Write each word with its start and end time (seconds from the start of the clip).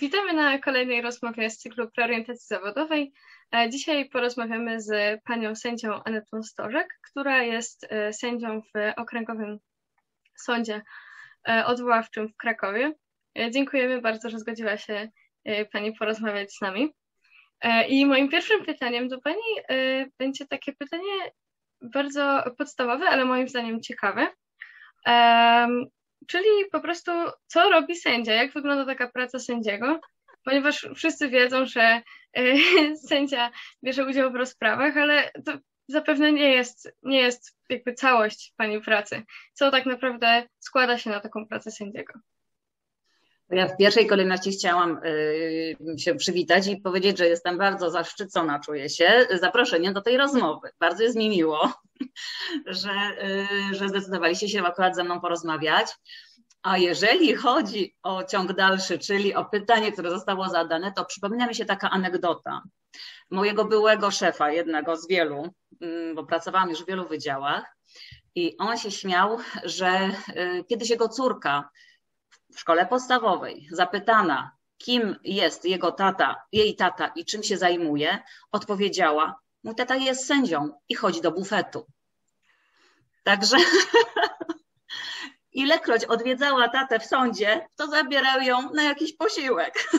Witamy 0.00 0.32
na 0.32 0.58
kolejnej 0.58 1.02
rozmowie 1.02 1.50
z 1.50 1.58
cyklu 1.58 1.90
Preorientacji 1.90 2.46
Zawodowej. 2.46 3.12
E, 3.54 3.70
dzisiaj 3.70 4.08
porozmawiamy 4.08 4.80
z 4.80 5.20
panią 5.24 5.54
sędzią 5.54 6.04
Anetą 6.04 6.42
Stożek, 6.42 6.98
która 7.10 7.42
jest 7.42 7.86
e, 7.90 8.12
sędzią 8.12 8.60
w 8.60 8.92
Okręgowym 8.96 9.58
Sądzie 10.36 10.82
e, 11.48 11.66
Odwoławczym 11.66 12.28
w 12.28 12.36
Krakowie. 12.36 12.92
Dziękujemy 13.50 14.00
bardzo, 14.00 14.30
że 14.30 14.38
zgodziła 14.38 14.76
się 14.76 15.08
pani 15.72 15.92
porozmawiać 15.92 16.54
z 16.54 16.60
nami. 16.60 16.88
I 17.88 18.06
moim 18.06 18.28
pierwszym 18.28 18.64
pytaniem 18.64 19.08
do 19.08 19.20
pani 19.20 19.42
będzie 20.18 20.46
takie 20.46 20.72
pytanie 20.72 21.32
bardzo 21.82 22.44
podstawowe, 22.58 23.08
ale 23.08 23.24
moim 23.24 23.48
zdaniem 23.48 23.80
ciekawe. 23.80 24.26
Czyli 26.26 26.48
po 26.72 26.80
prostu, 26.80 27.12
co 27.46 27.70
robi 27.70 27.96
sędzia? 27.96 28.32
Jak 28.34 28.52
wygląda 28.52 28.86
taka 28.86 29.08
praca 29.08 29.38
sędziego? 29.38 30.00
Ponieważ 30.44 30.88
wszyscy 30.94 31.28
wiedzą, 31.28 31.66
że 31.66 32.02
y, 32.38 32.56
sędzia 33.08 33.50
bierze 33.84 34.06
udział 34.06 34.32
w 34.32 34.34
rozprawach, 34.34 34.96
ale 34.96 35.30
to 35.46 35.52
zapewne 35.88 36.32
nie 36.32 36.52
jest, 36.52 36.92
nie 37.02 37.18
jest 37.20 37.56
jakby 37.68 37.94
całość 37.94 38.54
Pani 38.56 38.80
pracy. 38.80 39.22
Co 39.52 39.70
tak 39.70 39.86
naprawdę 39.86 40.48
składa 40.58 40.98
się 40.98 41.10
na 41.10 41.20
taką 41.20 41.46
pracę 41.46 41.70
sędziego? 41.70 42.12
Ja 43.50 43.68
w 43.68 43.76
pierwszej 43.76 44.06
kolejności 44.06 44.50
chciałam 44.50 45.00
y, 45.04 45.76
się 45.98 46.14
przywitać 46.14 46.66
i 46.66 46.76
powiedzieć, 46.76 47.18
że 47.18 47.28
jestem 47.28 47.58
bardzo 47.58 47.90
zaszczycona, 47.90 48.60
czuję 48.60 48.88
się 48.88 49.26
zaproszeniem 49.40 49.94
do 49.94 50.00
tej 50.00 50.16
rozmowy. 50.16 50.68
Bardzo 50.80 51.02
jest 51.02 51.16
mi 51.16 51.28
miło, 51.28 51.72
że, 52.66 52.90
y, 53.70 53.74
że 53.74 53.88
zdecydowaliście 53.88 54.48
się 54.48 54.62
akurat 54.62 54.96
ze 54.96 55.04
mną 55.04 55.20
porozmawiać. 55.20 55.86
A 56.62 56.78
jeżeli 56.78 57.34
chodzi 57.34 57.94
o 58.02 58.24
ciąg 58.24 58.52
dalszy, 58.52 58.98
czyli 58.98 59.34
o 59.34 59.44
pytanie, 59.44 59.92
które 59.92 60.10
zostało 60.10 60.48
zadane, 60.48 60.92
to 60.92 61.04
przypomina 61.04 61.46
mi 61.46 61.54
się 61.54 61.64
taka 61.64 61.90
anegdota 61.90 62.62
mojego 63.30 63.64
byłego 63.64 64.10
szefa, 64.10 64.50
jednego 64.50 64.96
z 64.96 65.08
wielu, 65.08 65.54
mm, 65.80 66.14
bo 66.14 66.24
pracowałam 66.24 66.70
już 66.70 66.82
w 66.82 66.86
wielu 66.86 67.08
wydziałach, 67.08 67.76
i 68.34 68.56
on 68.58 68.78
się 68.78 68.90
śmiał, 68.90 69.38
że 69.64 70.10
y, 70.28 70.64
kiedyś 70.68 70.90
jego 70.90 71.08
córka 71.08 71.70
w 72.54 72.60
szkole 72.60 72.86
podstawowej, 72.86 73.68
zapytana, 73.70 74.50
kim 74.78 75.16
jest 75.24 75.64
jego 75.64 75.92
tata, 75.92 76.42
jej 76.52 76.76
tata 76.76 77.06
i 77.06 77.24
czym 77.24 77.42
się 77.42 77.56
zajmuje, 77.56 78.18
odpowiedziała: 78.52 79.40
Mój 79.64 79.74
tata 79.74 79.96
jest 79.96 80.26
sędzią 80.26 80.70
i 80.88 80.94
chodzi 80.94 81.20
do 81.20 81.32
bufetu. 81.32 81.86
Także 83.22 83.56
ilekroć 85.52 86.04
odwiedzała 86.04 86.68
tatę 86.68 86.98
w 86.98 87.06
sądzie, 87.06 87.68
to 87.76 87.86
zabierał 87.86 88.40
ją 88.40 88.72
na 88.72 88.82
jakiś 88.82 89.16
posiłek. 89.16 89.74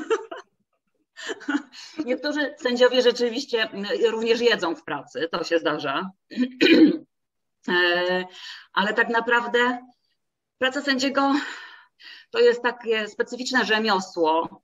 Niektórzy 2.05 2.55
sędziowie 2.59 3.01
rzeczywiście 3.01 3.69
również 4.09 4.41
jedzą 4.41 4.75
w 4.75 4.83
pracy, 4.83 5.29
to 5.31 5.43
się 5.43 5.59
zdarza. 5.59 6.09
E, 7.67 8.25
ale 8.73 8.93
tak 8.93 9.09
naprawdę 9.09 9.87
praca 10.57 10.81
sędziego 10.81 11.33
to 12.31 12.39
jest 12.39 12.61
takie 12.61 13.07
specyficzne 13.07 13.65
rzemiosło, 13.65 14.61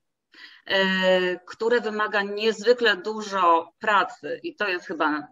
e, 0.66 1.40
które 1.46 1.80
wymaga 1.80 2.22
niezwykle 2.22 2.96
dużo 2.96 3.72
pracy 3.78 4.40
i 4.42 4.56
to 4.56 4.68
jest 4.68 4.86
chyba 4.86 5.18
e, 5.18 5.26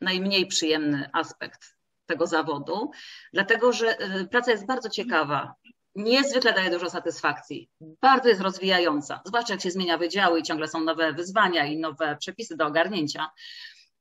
najmniej 0.00 0.46
przyjemny 0.46 1.10
aspekt 1.12 1.76
tego 2.06 2.26
zawodu, 2.26 2.90
dlatego 3.32 3.72
że 3.72 3.98
e, 3.98 4.24
praca 4.24 4.50
jest 4.50 4.66
bardzo 4.66 4.90
ciekawa. 4.90 5.54
Niezwykle 5.94 6.52
daje 6.52 6.70
dużo 6.70 6.90
satysfakcji, 6.90 7.70
bardzo 7.80 8.28
jest 8.28 8.40
rozwijająca, 8.40 9.20
zwłaszcza 9.24 9.54
jak 9.54 9.62
się 9.62 9.70
zmienia 9.70 9.98
wydziały 9.98 10.40
i 10.40 10.42
ciągle 10.42 10.68
są 10.68 10.80
nowe 10.80 11.12
wyzwania 11.12 11.66
i 11.66 11.78
nowe 11.78 12.16
przepisy 12.16 12.56
do 12.56 12.66
ogarnięcia 12.66 13.30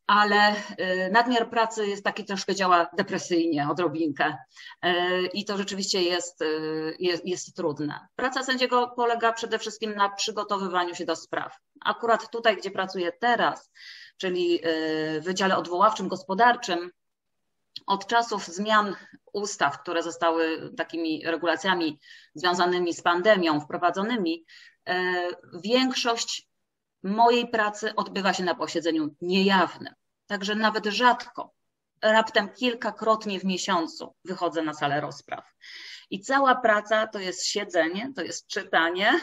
ale 0.09 0.55
y, 0.55 1.09
nadmiar 1.11 1.49
pracy 1.49 1.87
jest 1.87 2.03
taki 2.03 2.25
troszkę 2.25 2.55
działa 2.55 2.89
depresyjnie, 2.97 3.69
odrobinkę. 3.69 4.37
Y, 4.85 4.89
I 5.33 5.45
to 5.45 5.57
rzeczywiście 5.57 6.01
jest, 6.01 6.41
y, 6.41 6.95
jest, 6.99 7.25
jest, 7.25 7.55
trudne. 7.55 8.07
Praca 8.15 8.43
sędziego 8.43 8.93
polega 8.95 9.33
przede 9.33 9.59
wszystkim 9.59 9.95
na 9.95 10.09
przygotowywaniu 10.09 10.95
się 10.95 11.05
do 11.05 11.15
spraw. 11.15 11.57
Akurat 11.85 12.31
tutaj, 12.31 12.57
gdzie 12.57 12.71
pracuję 12.71 13.11
teraz, 13.11 13.71
czyli 14.17 14.59
w 14.63 15.23
Wydziale 15.23 15.57
Odwoławczym 15.57 16.07
Gospodarczym, 16.07 16.91
od 17.87 18.07
czasów 18.07 18.47
zmian 18.47 18.95
ustaw, 19.33 19.81
które 19.81 20.03
zostały 20.03 20.71
takimi 20.77 21.23
regulacjami 21.25 21.99
związanymi 22.33 22.93
z 22.93 23.01
pandemią 23.01 23.59
wprowadzonymi, 23.59 24.45
większość 25.63 26.48
mojej 27.03 27.47
pracy 27.47 27.95
odbywa 27.95 28.33
się 28.33 28.43
na 28.43 28.55
posiedzeniu 28.55 29.15
niejawnym. 29.21 29.93
Także 30.27 30.55
nawet 30.55 30.85
rzadko, 30.85 31.53
raptem 32.01 32.49
kilkakrotnie 32.49 33.39
w 33.39 33.43
miesiącu 33.43 34.15
wychodzę 34.25 34.61
na 34.61 34.73
salę 34.73 35.01
rozpraw. 35.01 35.53
I 36.09 36.19
cała 36.19 36.55
praca 36.55 37.07
to 37.07 37.19
jest 37.19 37.45
siedzenie, 37.45 38.11
to 38.15 38.21
jest 38.21 38.47
czytanie, 38.47 39.19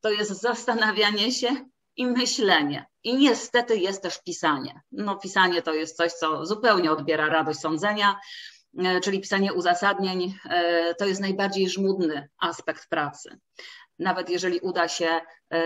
to 0.00 0.10
jest 0.10 0.40
zastanawianie 0.40 1.32
się 1.32 1.48
i 1.96 2.06
myślenie. 2.06 2.86
I 3.04 3.16
niestety 3.16 3.76
jest 3.76 4.02
też 4.02 4.22
pisanie. 4.22 4.80
No, 4.92 5.16
pisanie 5.16 5.62
to 5.62 5.74
jest 5.74 5.96
coś, 5.96 6.12
co 6.12 6.46
zupełnie 6.46 6.92
odbiera 6.92 7.28
radość 7.28 7.60
sądzenia, 7.60 8.20
e, 8.78 9.00
czyli 9.00 9.20
pisanie 9.20 9.52
uzasadnień 9.52 10.34
e, 10.44 10.94
to 10.94 11.06
jest 11.06 11.20
najbardziej 11.20 11.68
żmudny 11.68 12.28
aspekt 12.38 12.88
pracy 12.88 13.38
nawet 13.98 14.30
jeżeli 14.30 14.60
uda 14.60 14.88
się 14.88 15.20
e, 15.52 15.60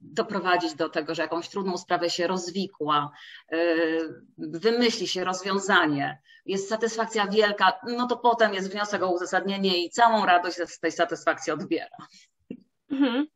doprowadzić 0.00 0.74
do 0.74 0.88
tego, 0.88 1.14
że 1.14 1.22
jakąś 1.22 1.48
trudną 1.48 1.78
sprawę 1.78 2.10
się 2.10 2.26
rozwikła, 2.26 3.10
e, 3.52 3.56
wymyśli 4.38 5.08
się 5.08 5.24
rozwiązanie, 5.24 6.18
jest 6.46 6.68
satysfakcja 6.68 7.26
wielka, 7.26 7.72
no 7.86 8.06
to 8.06 8.16
potem 8.16 8.54
jest 8.54 8.72
wniosek 8.72 9.02
o 9.02 9.14
uzasadnienie 9.14 9.84
i 9.84 9.90
całą 9.90 10.26
radość 10.26 10.56
z 10.56 10.80
tej 10.80 10.92
satysfakcji 10.92 11.52
odbiera. 11.52 11.96
Mhm. 12.90 13.26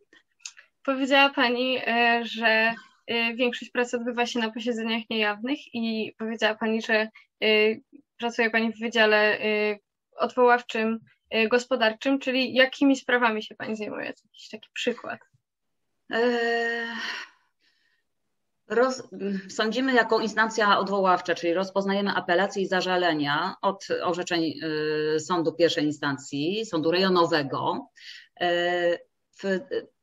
Powiedziała 0.85 1.31
Pani, 1.31 1.79
e, 1.87 2.23
że 2.25 2.75
większość 3.35 3.71
pracy 3.71 3.97
odbywa 3.97 4.27
się 4.27 4.39
na 4.39 4.51
posiedzeniach 4.51 5.03
niejawnych 5.11 5.75
i 5.75 6.15
powiedziała 6.19 6.55
Pani, 6.55 6.83
że 6.83 7.09
pracuje 8.19 8.51
Pani 8.51 8.73
w 8.73 8.81
wydziale 8.81 9.39
odwoławczym 10.17 10.99
gospodarczym, 11.51 12.19
czyli 12.19 12.55
jakimi 12.55 12.97
sprawami 12.97 13.43
się 13.43 13.55
Pani 13.55 13.77
zajmuje? 13.77 14.07
Jakiś 14.07 14.49
taki 14.51 14.69
przykład. 14.73 15.21
E, 16.13 16.89
roz, 18.69 19.03
sądzimy 19.49 19.95
jako 19.95 20.21
instancja 20.21 20.79
odwoławcza, 20.79 21.35
czyli 21.35 21.55
rozpoznajemy 21.55 22.11
apelacje 22.11 22.63
i 22.63 22.67
zażalenia 22.67 23.55
od 23.63 23.89
orzeczeń 24.03 24.45
e, 25.15 25.21
sądu 25.21 25.53
pierwszej 25.53 25.85
instancji, 25.85 26.67
sądu 26.67 26.91
rejonowego. 26.91 27.91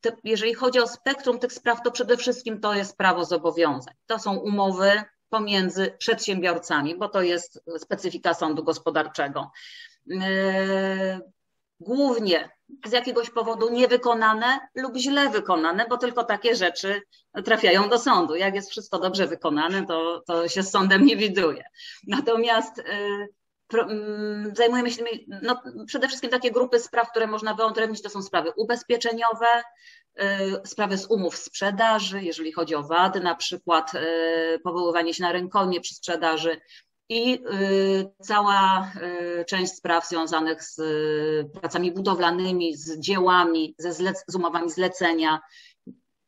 Te, 0.01 0.11
jeżeli 0.23 0.53
chodzi 0.53 0.79
o 0.79 0.87
spektrum 0.87 1.39
tych 1.39 1.53
spraw, 1.53 1.81
to 1.83 1.91
przede 1.91 2.17
wszystkim 2.17 2.59
to 2.59 2.73
jest 2.73 2.97
prawo 2.97 3.25
zobowiązań. 3.25 3.93
To 4.05 4.19
są 4.19 4.37
umowy 4.37 5.03
pomiędzy 5.29 5.95
przedsiębiorcami, 5.97 6.97
bo 6.97 7.09
to 7.09 7.21
jest 7.21 7.63
specyfika 7.77 8.33
sądu 8.33 8.63
gospodarczego. 8.63 9.51
E, 10.11 11.19
głównie 11.79 12.49
z 12.85 12.91
jakiegoś 12.91 13.29
powodu 13.29 13.69
niewykonane 13.69 14.59
lub 14.75 14.97
źle 14.97 15.29
wykonane, 15.29 15.85
bo 15.89 15.97
tylko 15.97 16.23
takie 16.23 16.55
rzeczy 16.55 17.01
trafiają 17.45 17.89
do 17.89 17.99
sądu. 17.99 18.35
Jak 18.35 18.55
jest 18.55 18.69
wszystko 18.69 18.99
dobrze 18.99 19.27
wykonane, 19.27 19.85
to, 19.85 20.23
to 20.27 20.47
się 20.47 20.63
z 20.63 20.71
sądem 20.71 21.05
nie 21.05 21.15
widuje. 21.17 21.63
Natomiast 22.07 22.79
e, 22.79 22.83
zajmujemy 24.53 24.91
się 24.91 25.03
no, 25.41 25.61
przede 25.87 26.07
wszystkim 26.07 26.29
takie 26.29 26.51
grupy 26.51 26.79
spraw, 26.79 27.09
które 27.09 27.27
można 27.27 27.53
wyodrębnić, 27.53 28.01
to 28.01 28.09
są 28.09 28.21
sprawy 28.21 28.51
ubezpieczeniowe, 28.57 29.47
e, 30.15 30.67
sprawy 30.67 30.97
z 30.97 31.05
umów 31.05 31.37
sprzedaży, 31.37 32.23
jeżeli 32.23 32.51
chodzi 32.51 32.75
o 32.75 32.83
wady, 32.83 33.19
na 33.19 33.35
przykład 33.35 33.91
powoływanie 34.63 35.13
się 35.13 35.23
na 35.23 35.31
rękojmie 35.31 35.81
przy 35.81 35.95
sprzedaży, 35.95 36.61
i 37.09 37.33
y, 37.53 38.11
cała 38.21 38.91
y, 39.41 39.45
część 39.45 39.73
spraw 39.73 40.07
związanych 40.09 40.63
z 40.63 40.79
y, 40.79 41.49
pracami 41.59 41.91
budowlanymi, 41.91 42.77
z 42.77 42.99
dziełami, 42.99 43.75
ze 43.77 43.89
zlec- 43.89 44.23
z 44.27 44.35
umowami 44.35 44.71
zlecenia. 44.71 45.39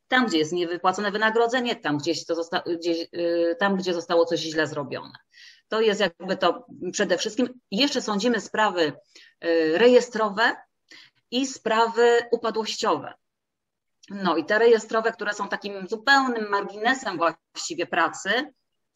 Tam, 0.08 0.26
gdzie 0.26 0.38
jest 0.38 0.52
niewypłacone 0.52 1.10
wynagrodzenie, 1.10 1.76
tam, 1.76 1.98
gdzieś 1.98 2.26
to 2.26 2.34
zosta- 2.34 2.62
gdzieś, 2.78 3.08
tam, 3.58 3.76
gdzie 3.76 3.94
zostało 3.94 4.24
coś 4.24 4.40
źle 4.40 4.66
zrobione. 4.66 5.12
To 5.68 5.80
jest 5.80 6.00
jakby 6.00 6.36
to 6.36 6.66
przede 6.92 7.18
wszystkim. 7.18 7.60
Jeszcze 7.70 8.02
sądzimy 8.02 8.40
sprawy 8.40 8.92
rejestrowe 9.74 10.56
i 11.30 11.46
sprawy 11.46 12.20
upadłościowe. 12.32 13.14
No 14.10 14.36
i 14.36 14.44
te 14.44 14.58
rejestrowe, 14.58 15.12
które 15.12 15.34
są 15.34 15.48
takim 15.48 15.88
zupełnym 15.88 16.48
marginesem 16.48 17.18
właściwie 17.18 17.86
pracy, 17.86 18.30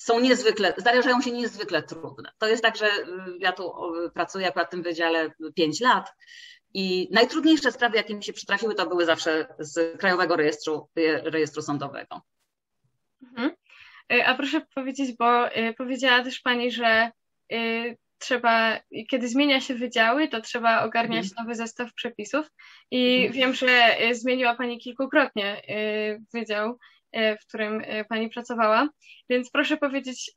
są 0.01 0.21
niezwykle, 0.21 0.75
zdarzają 0.77 1.21
się 1.21 1.31
niezwykle 1.31 1.83
trudne. 1.83 2.33
To 2.39 2.49
jest 2.49 2.63
tak, 2.63 2.77
że 2.77 2.87
y, 2.87 3.39
ja 3.39 3.53
tu 3.53 3.73
pracuję 4.15 4.49
akurat 4.49 4.69
w 4.69 4.71
tym 4.71 4.83
wydziale 4.83 5.31
5 5.55 5.81
lat 5.81 6.15
I 6.75 7.09
najtrudniejsze 7.13 7.73
sprawy, 7.73 7.97
jakie 7.97 8.15
mi 8.15 8.25
się 8.25 8.33
przytrafiły, 8.33 8.75
to 8.75 8.87
były 8.87 9.05
zawsze 9.05 9.47
z 9.59 9.99
Krajowego 9.99 10.37
Rejestru, 10.37 10.89
Rejestru 11.25 11.63
Sądowego. 11.63 12.21
Mhm. 13.23 13.51
E, 14.13 14.27
a 14.27 14.35
proszę 14.35 14.61
powiedzieć, 14.75 15.17
bo 15.17 15.49
powiedziała 15.79 16.25
też 16.25 16.41
Pani, 16.41 16.71
że 16.71 17.11
trzeba, 18.19 18.81
kiedy 19.11 19.29
zmienia 19.29 19.61
się 19.61 19.75
wydziały, 19.75 20.29
to 20.29 20.41
trzeba 20.41 20.83
ogarniać 20.83 21.27
mhm. 21.27 21.45
nowy 21.45 21.55
zestaw 21.55 21.95
przepisów. 21.95 22.51
I 22.91 23.27
mhm. 23.27 23.33
wiem, 23.33 23.55
że 23.55 23.97
zmieniła 24.13 24.55
Pani 24.55 24.79
kilkukrotnie 24.79 25.63
wydział, 26.33 26.79
w 27.13 27.47
którym 27.49 27.83
Pani 28.09 28.31
pracowała. 28.31 28.89
Więc 29.31 29.51
proszę 29.51 29.77
powiedzieć, 29.77 30.31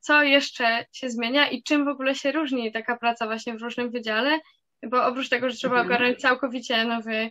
co 0.00 0.22
jeszcze 0.22 0.84
się 0.92 1.10
zmienia 1.10 1.48
i 1.48 1.62
czym 1.62 1.84
w 1.84 1.88
ogóle 1.88 2.14
się 2.14 2.32
różni 2.32 2.72
taka 2.72 2.96
praca 2.96 3.26
właśnie 3.26 3.56
w 3.56 3.62
różnym 3.62 3.90
wydziale 3.90 4.38
bo 4.86 5.06
oprócz 5.06 5.28
tego, 5.28 5.50
że 5.50 5.56
trzeba 5.56 5.80
mhm. 5.80 5.86
ogarnąć 5.86 6.20
całkowicie 6.20 6.84
nowy 6.84 7.30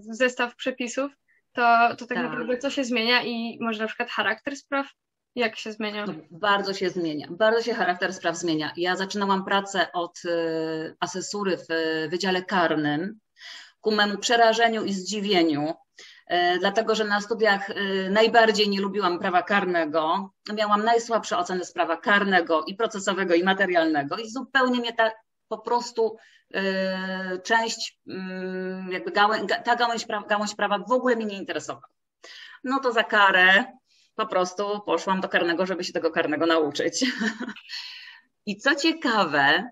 zestaw 0.00 0.56
przepisów, 0.56 1.12
to, 1.52 1.88
to 1.88 2.06
tak, 2.06 2.08
tak, 2.08 2.18
naprawdę 2.18 2.58
co 2.58 2.70
się 2.70 2.84
zmienia 2.84 3.22
i 3.22 3.58
może 3.60 3.82
na 3.82 3.86
przykład 3.86 4.10
charakter 4.10 4.56
spraw? 4.56 4.86
Jak 5.34 5.56
się 5.56 5.72
zmienia? 5.72 6.06
No, 6.06 6.14
bardzo 6.30 6.74
się 6.74 6.90
zmienia. 6.90 7.26
Bardzo 7.30 7.62
się 7.62 7.74
charakter 7.74 8.12
spraw 8.14 8.36
zmienia. 8.36 8.72
Ja 8.76 8.96
zaczynałam 8.96 9.44
pracę 9.44 9.92
od 9.92 10.24
y, 10.24 10.96
asesury 11.00 11.56
w 11.56 11.66
Wydziale 12.10 12.42
Karnym 12.42 13.18
ku 13.80 13.90
memu 13.90 14.18
przerażeniu 14.18 14.84
i 14.84 14.92
zdziwieniu, 14.92 15.74
dlatego 16.58 16.94
że 16.94 17.04
na 17.04 17.20
studiach 17.20 17.70
najbardziej 18.10 18.68
nie 18.68 18.80
lubiłam 18.80 19.18
prawa 19.18 19.42
karnego. 19.42 20.30
Miałam 20.54 20.84
najsłabsze 20.84 21.38
oceny 21.38 21.64
z 21.64 21.72
prawa 21.72 21.96
karnego 21.96 22.64
i 22.64 22.74
procesowego 22.74 23.34
i 23.34 23.44
materialnego 23.44 24.16
i 24.16 24.30
zupełnie 24.30 24.80
mnie 24.80 24.92
ta 24.92 25.10
po 25.48 25.58
prostu 25.58 26.16
y, 26.56 26.60
część, 27.42 27.98
y, 28.08 28.12
jakby 28.90 29.12
ta 29.64 29.76
gałąź, 29.76 30.06
gałąź 30.28 30.54
prawa 30.54 30.78
w 30.78 30.92
ogóle 30.92 31.16
mnie 31.16 31.26
nie 31.26 31.38
interesowała. 31.38 31.88
No 32.64 32.80
to 32.80 32.92
za 32.92 33.04
karę 33.04 33.64
po 34.14 34.26
prostu 34.26 34.80
poszłam 34.86 35.20
do 35.20 35.28
karnego, 35.28 35.66
żeby 35.66 35.84
się 35.84 35.92
tego 35.92 36.10
karnego 36.10 36.46
nauczyć. 36.46 37.04
I 38.46 38.56
co 38.56 38.74
ciekawe, 38.74 39.70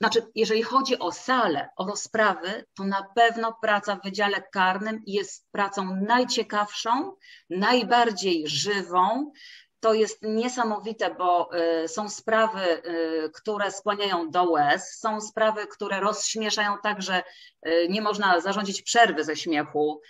znaczy, 0.00 0.26
jeżeli 0.34 0.62
chodzi 0.62 0.98
o 0.98 1.12
salę, 1.12 1.68
o 1.76 1.86
rozprawy, 1.86 2.64
to 2.74 2.84
na 2.84 3.06
pewno 3.14 3.58
praca 3.62 3.96
w 3.96 4.02
Wydziale 4.02 4.42
Karnym 4.52 5.02
jest 5.06 5.48
pracą 5.52 5.96
najciekawszą, 5.96 7.16
najbardziej 7.50 8.48
żywą, 8.48 9.32
to 9.80 9.94
jest 9.94 10.22
niesamowite, 10.22 11.14
bo 11.14 11.50
y, 11.84 11.88
są 11.88 12.08
sprawy, 12.08 12.82
y, 12.86 13.30
które 13.34 13.70
skłaniają 13.70 14.30
do 14.30 14.44
łez, 14.44 14.98
są 14.98 15.20
sprawy, 15.20 15.66
które 15.66 16.00
rozśmieszają 16.00 16.76
tak, 16.82 17.02
że 17.02 17.22
nie 17.88 18.02
można 18.02 18.40
zarządzić 18.40 18.82
przerwy 18.82 19.24
ze 19.24 19.36
śmiechu, 19.36 20.00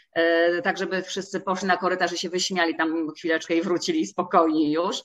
tak 0.64 0.78
żeby 0.78 1.02
wszyscy 1.02 1.40
poszli 1.40 1.68
na 1.68 1.76
korytarz 1.76 2.12
i 2.12 2.18
się 2.18 2.28
wyśmiali 2.28 2.76
tam 2.76 3.10
chwileczkę 3.16 3.54
i 3.54 3.62
wrócili 3.62 4.06
spokojnie 4.06 4.72
już. 4.72 5.02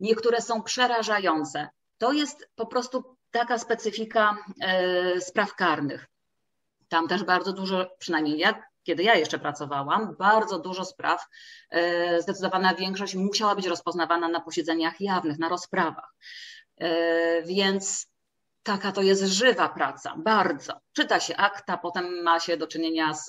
Niektóre 0.00 0.40
są 0.40 0.62
przerażające. 0.62 1.68
To 1.98 2.12
jest 2.12 2.48
po 2.54 2.66
prostu 2.66 3.16
taka 3.34 3.58
specyfika 3.58 4.36
spraw 5.20 5.54
karnych. 5.54 6.06
Tam 6.88 7.08
też 7.08 7.24
bardzo 7.24 7.52
dużo, 7.52 7.86
przynajmniej 7.98 8.38
jak 8.38 8.74
kiedy 8.84 9.02
ja 9.02 9.14
jeszcze 9.14 9.38
pracowałam, 9.38 10.16
bardzo 10.18 10.58
dużo 10.58 10.84
spraw, 10.84 11.26
e, 11.70 12.22
zdecydowana 12.22 12.74
większość 12.74 13.14
musiała 13.14 13.54
być 13.54 13.66
rozpoznawana 13.66 14.28
na 14.28 14.40
posiedzeniach 14.40 15.00
jawnych, 15.00 15.38
na 15.38 15.48
rozprawach. 15.48 16.14
E, 16.78 17.42
więc 17.42 18.06
taka 18.62 18.92
to 18.92 19.02
jest 19.02 19.22
żywa 19.22 19.68
praca, 19.68 20.14
bardzo. 20.16 20.80
Czyta 20.92 21.20
się 21.20 21.36
akta, 21.36 21.78
potem 21.78 22.22
ma 22.22 22.40
się 22.40 22.56
do 22.56 22.66
czynienia 22.66 23.14
z, 23.14 23.26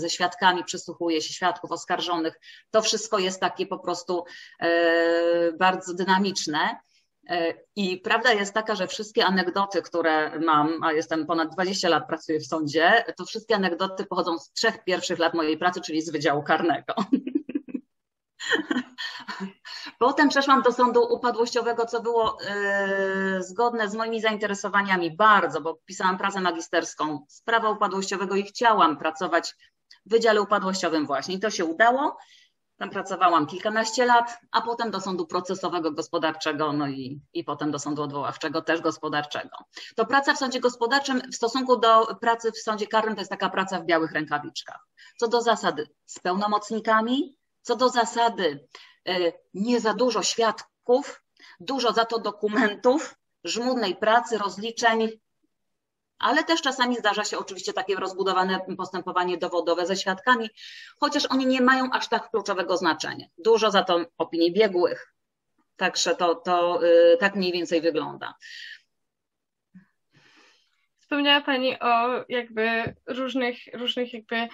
ze 0.00 0.10
świadkami, 0.10 0.64
przysłuchuje 0.64 1.22
się 1.22 1.32
świadków 1.32 1.72
oskarżonych. 1.72 2.40
To 2.70 2.82
wszystko 2.82 3.18
jest 3.18 3.40
takie 3.40 3.66
po 3.66 3.78
prostu 3.78 4.24
e, 4.60 5.52
bardzo 5.52 5.94
dynamiczne. 5.94 6.76
E, 7.28 7.54
I 7.76 7.98
prawda 8.00 8.32
jest 8.32 8.54
taka, 8.54 8.74
że 8.74 8.86
wszystkie 8.86 9.26
anegdoty, 9.26 9.82
które 9.82 10.38
mam, 10.40 10.84
a 10.84 10.92
jestem 10.92 11.26
ponad 11.26 11.52
20 11.52 11.88
lat 11.88 12.06
pracuję 12.06 12.40
w 12.40 12.46
sądzie, 12.46 13.04
to 13.16 13.24
wszystkie 13.24 13.54
anegdoty 13.54 14.06
pochodzą 14.06 14.38
z 14.38 14.52
trzech 14.52 14.84
pierwszych 14.84 15.18
lat 15.18 15.34
mojej 15.34 15.58
pracy, 15.58 15.80
czyli 15.80 16.02
z 16.02 16.10
Wydziału 16.10 16.42
Karnego. 16.42 16.94
Potem 19.98 20.28
przeszłam 20.28 20.62
do 20.62 20.72
sądu 20.72 21.02
upadłościowego, 21.14 21.86
co 21.86 22.02
było 22.02 22.38
yy, 23.34 23.42
zgodne 23.42 23.88
z 23.88 23.94
moimi 23.94 24.20
zainteresowaniami 24.20 25.16
bardzo, 25.16 25.60
bo 25.60 25.74
pisałam 25.84 26.18
pracę 26.18 26.40
magisterską 26.40 27.24
z 27.28 27.42
prawa 27.42 27.70
upadłościowego 27.70 28.36
i 28.36 28.42
chciałam 28.42 28.98
pracować 28.98 29.54
w 30.06 30.10
Wydziale 30.10 30.42
Upadłościowym 30.42 31.06
właśnie. 31.06 31.34
I 31.34 31.40
to 31.40 31.50
się 31.50 31.64
udało. 31.64 32.16
Tam 32.78 32.90
pracowałam 32.90 33.46
kilkanaście 33.46 34.06
lat, 34.06 34.38
a 34.52 34.62
potem 34.62 34.90
do 34.90 35.00
sądu 35.00 35.26
procesowego 35.26 35.92
gospodarczego, 35.92 36.72
no 36.72 36.88
i, 36.88 37.20
i 37.32 37.44
potem 37.44 37.70
do 37.70 37.78
sądu 37.78 38.02
odwoławczego 38.02 38.62
też 38.62 38.80
gospodarczego. 38.80 39.56
To 39.96 40.06
praca 40.06 40.34
w 40.34 40.38
sądzie 40.38 40.60
gospodarczym 40.60 41.20
w 41.32 41.34
stosunku 41.34 41.76
do 41.76 42.14
pracy 42.20 42.52
w 42.52 42.58
sądzie 42.58 42.86
karnym 42.86 43.14
to 43.14 43.20
jest 43.20 43.30
taka 43.30 43.50
praca 43.50 43.80
w 43.80 43.84
białych 43.84 44.12
rękawiczkach. 44.12 44.86
Co 45.16 45.28
do 45.28 45.42
zasady 45.42 45.88
z 46.06 46.18
pełnomocnikami, 46.18 47.36
co 47.62 47.76
do 47.76 47.88
zasady 47.88 48.68
y, 49.08 49.32
nie 49.54 49.80
za 49.80 49.94
dużo 49.94 50.22
świadków, 50.22 51.22
dużo 51.60 51.92
za 51.92 52.04
to 52.04 52.18
dokumentów, 52.18 53.14
żmudnej 53.44 53.96
pracy, 53.96 54.38
rozliczeń, 54.38 55.08
ale 56.18 56.44
też 56.44 56.62
czasami 56.62 56.96
zdarza 56.96 57.24
się 57.24 57.38
oczywiście 57.38 57.72
takie 57.72 57.96
rozbudowane 57.96 58.60
postępowanie 58.78 59.38
dowodowe 59.38 59.86
ze 59.86 59.96
świadkami, 59.96 60.50
chociaż 61.00 61.26
oni 61.26 61.46
nie 61.46 61.60
mają 61.60 61.90
aż 61.90 62.08
tak 62.08 62.30
kluczowego 62.30 62.76
znaczenia. 62.76 63.26
Dużo 63.38 63.70
za 63.70 63.82
to 63.82 64.00
opinii 64.18 64.52
biegłych. 64.52 65.14
Także 65.76 66.16
to, 66.16 66.34
to 66.34 66.80
yy, 66.82 67.16
tak 67.20 67.36
mniej 67.36 67.52
więcej 67.52 67.80
wygląda. 67.80 68.34
Wspomniała 70.98 71.40
Pani 71.40 71.80
o 71.80 72.24
jakby 72.28 72.94
różnych, 73.06 73.56
różnych 73.74 74.12
jakby, 74.12 74.48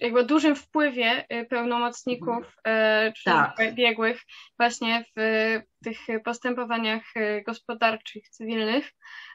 jakby 0.00 0.24
dużym 0.24 0.56
wpływie 0.56 1.26
y, 1.32 1.44
pełnomocników 1.44 2.46
y, 2.46 3.12
czy 3.12 3.24
tak. 3.24 3.74
biegłych 3.74 4.22
właśnie 4.58 5.04
w 5.16 5.20
tych 5.84 5.98
postępowaniach 6.24 7.02
y, 7.16 7.42
gospodarczych, 7.46 8.28
cywilnych. 8.28 8.92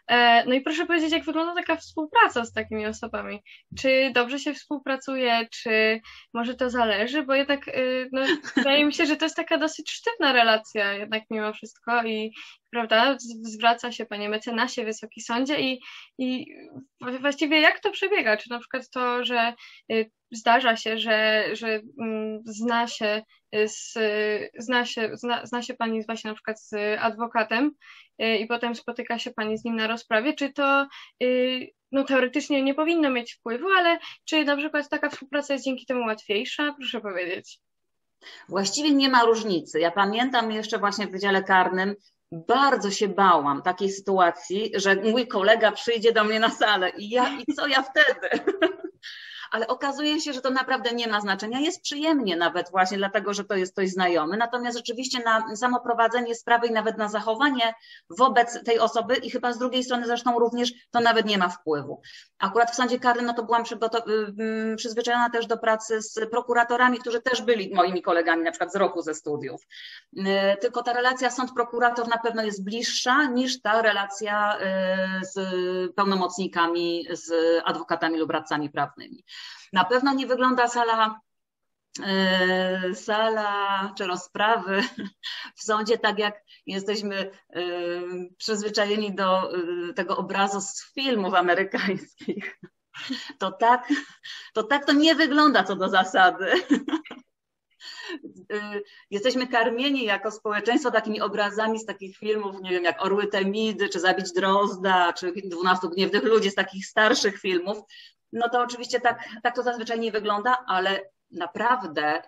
E, 0.08 0.46
no 0.46 0.54
i 0.54 0.62
proszę 0.62 0.86
powiedzieć, 0.86 1.12
jak 1.12 1.24
wygląda 1.24 1.54
taka 1.56 1.76
współpraca 1.76 2.46
z 2.46 2.54
takimi 2.54 2.86
osobami? 2.86 3.44
Czy 3.80 4.12
dobrze 4.14 4.40
się 4.40 4.54
współpracuje, 4.54 5.48
czy 5.52 6.02
może 6.34 6.56
to 6.56 6.70
zależy? 6.70 7.24
Bo 7.24 7.36
jednak 7.36 7.68
y, 7.68 8.10
no, 8.12 8.22
wydaje 8.58 8.86
mi 8.86 8.94
się, 8.94 9.06
że 9.06 9.16
to 9.16 9.26
jest 9.26 9.36
taka 9.36 9.58
dosyć 9.58 9.92
sztywna 9.92 10.34
relacja 10.34 10.94
jednak 10.94 11.24
mimo 11.30 11.54
wszystko 11.54 12.04
i 12.04 12.34
prawda, 12.72 13.18
zwraca 13.42 13.92
się 13.92 14.06
panie 14.06 14.30
mecenasie, 14.30 14.86
wysoki 14.86 15.22
sądzie 15.22 15.60
i, 15.60 15.82
i 16.18 16.46
właściwie 17.22 17.62
jak 17.62 17.80
to 17.80 17.92
przebiega? 17.92 18.38
Czy 18.38 18.50
na 18.50 18.60
przykład 18.60 18.90
to, 18.90 19.26
że 19.26 19.54
y, 19.92 20.12
zdarza 20.34 20.76
się, 20.76 20.98
że, 20.98 21.46
że 21.54 21.82
mm, 22.00 22.42
zna 22.46 22.88
się 22.88 23.22
z, 23.66 23.94
zna 24.58 24.86
się, 24.86 25.10
zna, 25.14 25.46
zna 25.46 25.62
się 25.62 25.74
pani 25.74 26.06
właśnie 26.06 26.30
na 26.30 26.36
przykład 26.36 26.62
z 26.62 26.74
adwokatem 27.00 27.72
y, 28.22 28.38
i 28.38 28.48
potem 28.48 28.76
spotyka 28.76 29.20
się 29.20 29.32
pani 29.32 29.58
z 29.58 29.64
nim 29.64 29.76
na 29.76 29.88
rozprawie, 29.88 30.34
czy 30.34 30.54
to 30.54 30.88
y, 31.24 31.68
no, 31.92 32.04
teoretycznie 32.04 32.64
nie 32.64 32.74
powinno 32.74 33.10
mieć 33.10 33.34
wpływu, 33.34 33.68
ale 33.78 34.00
czy 34.26 34.46
na 34.46 34.58
przykład 34.58 34.90
taka 34.90 35.10
współpraca 35.10 35.54
jest 35.54 35.66
dzięki 35.66 35.86
temu 35.86 36.06
łatwiejsza? 36.06 36.76
Proszę 36.78 37.02
powiedzieć. 37.02 37.60
Właściwie 38.50 38.92
nie 38.92 39.10
ma 39.10 39.24
różnicy. 39.24 39.80
Ja 39.80 39.92
pamiętam 39.92 40.52
jeszcze 40.52 40.78
właśnie 40.78 41.08
w 41.08 41.12
Wydziale 41.12 41.44
Karnym, 41.44 41.96
bardzo 42.32 42.92
się 42.92 43.08
bałam 43.08 43.62
takiej 43.62 43.90
sytuacji, 43.92 44.72
że 44.76 44.96
mój 44.96 45.28
kolega 45.28 45.72
przyjdzie 45.72 46.12
do 46.12 46.24
mnie 46.24 46.40
na 46.40 46.50
salę 46.50 46.90
i 46.98 47.10
ja 47.10 47.38
i 47.48 47.54
co 47.54 47.68
ja 47.68 47.84
wtedy? 47.84 48.30
ale 49.54 49.68
okazuje 49.68 50.22
się, 50.22 50.34
że 50.34 50.42
to 50.42 50.50
naprawdę 50.50 50.92
nie 50.94 51.08
ma 51.08 51.22
znaczenia. 51.22 51.60
Jest 51.60 51.82
przyjemnie 51.82 52.36
nawet 52.36 52.72
właśnie 52.72 52.98
dlatego, 52.98 53.34
że 53.34 53.44
to 53.44 53.56
jest 53.56 53.74
ktoś 53.74 53.90
znajomy. 53.90 54.38
Natomiast 54.38 54.78
rzeczywiście 54.78 55.24
na 55.24 55.56
samo 55.56 55.80
prowadzenie 55.80 56.36
sprawy 56.36 56.68
i 56.68 56.72
nawet 56.72 56.98
na 56.98 57.10
zachowanie 57.10 57.74
wobec 58.10 58.64
tej 58.64 58.80
osoby 58.80 59.16
i 59.16 59.30
chyba 59.30 59.54
z 59.54 59.58
drugiej 59.58 59.84
strony 59.84 60.06
zresztą 60.06 60.40
również 60.40 60.74
to 60.92 61.00
nawet 61.00 61.26
nie 61.26 61.38
ma 61.38 61.50
wpływu. 61.50 62.02
Akurat 62.40 62.72
w 62.72 62.76
sądzie 62.76 63.00
karnym 63.00 63.26
no 63.26 63.34
to 63.34 63.44
byłam 63.44 63.64
y, 63.64 64.76
przyzwyczajona 64.76 65.30
też 65.30 65.48
do 65.48 65.58
pracy 65.58 66.02
z 66.02 66.30
prokuratorami, 66.32 67.00
którzy 67.00 67.22
też 67.22 67.42
byli 67.42 67.76
moimi 67.76 68.02
kolegami 68.02 68.44
na 68.44 68.52
przykład 68.52 68.74
z 68.74 68.76
roku 68.76 69.02
ze 69.02 69.16
studiów. 69.16 69.62
Y, 70.18 70.24
tylko 70.62 70.84
ta 70.84 70.94
relacja 70.94 71.30
sąd-prokurator 71.30 72.08
na 72.08 72.18
pewno 72.18 72.44
jest 72.44 72.64
bliższa 72.64 73.26
niż 73.26 73.62
ta 73.62 73.82
relacja 73.82 74.58
y, 74.58 75.26
z 75.26 75.36
pełnomocnikami, 75.96 77.08
z 77.12 77.34
adwokatami 77.66 78.18
lub 78.20 78.32
radcami 78.32 78.70
prawnymi. 78.70 79.24
Na 79.74 79.84
pewno 79.84 80.14
nie 80.14 80.28
wygląda 80.28 80.68
sala 80.68 81.20
e, 82.04 82.96
sala 82.96 83.94
czy 83.98 84.08
rozprawy 84.08 84.84
w 85.56 85.64
sądzie, 85.64 85.98
tak 85.98 86.20
jak 86.20 86.42
jesteśmy 86.66 87.16
e, 87.16 87.62
przyzwyczajeni 88.38 89.16
do 89.16 89.54
e, 89.54 89.94
tego 89.94 90.18
obrazu 90.18 90.62
z 90.62 90.94
filmów 90.94 91.34
amerykańskich. 91.34 92.60
To 93.40 93.52
tak, 93.52 93.90
to 94.54 94.64
tak 94.64 94.86
to 94.86 94.94
nie 94.94 95.16
wygląda 95.16 95.64
co 95.64 95.76
do 95.76 95.90
zasady. 95.90 96.46
Jesteśmy 99.10 99.48
karmieni 99.48 100.04
jako 100.04 100.32
społeczeństwo 100.32 100.92
takimi 100.92 101.22
obrazami 101.22 101.80
z 101.80 101.86
takich 101.86 102.18
filmów, 102.18 102.62
nie 102.62 102.70
wiem, 102.70 102.84
jak 102.84 103.06
Orły 103.06 103.28
Temidy, 103.28 103.90
czy 103.90 104.00
Zabić 104.00 104.34
Drozda, 104.34 105.14
czy 105.14 105.34
Dwunastu 105.46 105.90
Gniewnych 105.90 106.24
Ludzi, 106.24 106.52
z 106.52 106.56
takich 106.56 106.86
starszych 106.86 107.40
filmów. 107.40 107.78
No 108.34 108.50
to 108.50 108.62
oczywiście 108.62 109.00
tak, 109.00 109.24
tak 109.44 109.56
to 109.56 109.64
zazwyczaj 109.64 110.00
nie 110.00 110.12
wygląda, 110.12 110.66
ale 110.68 111.10
naprawdę 111.32 112.22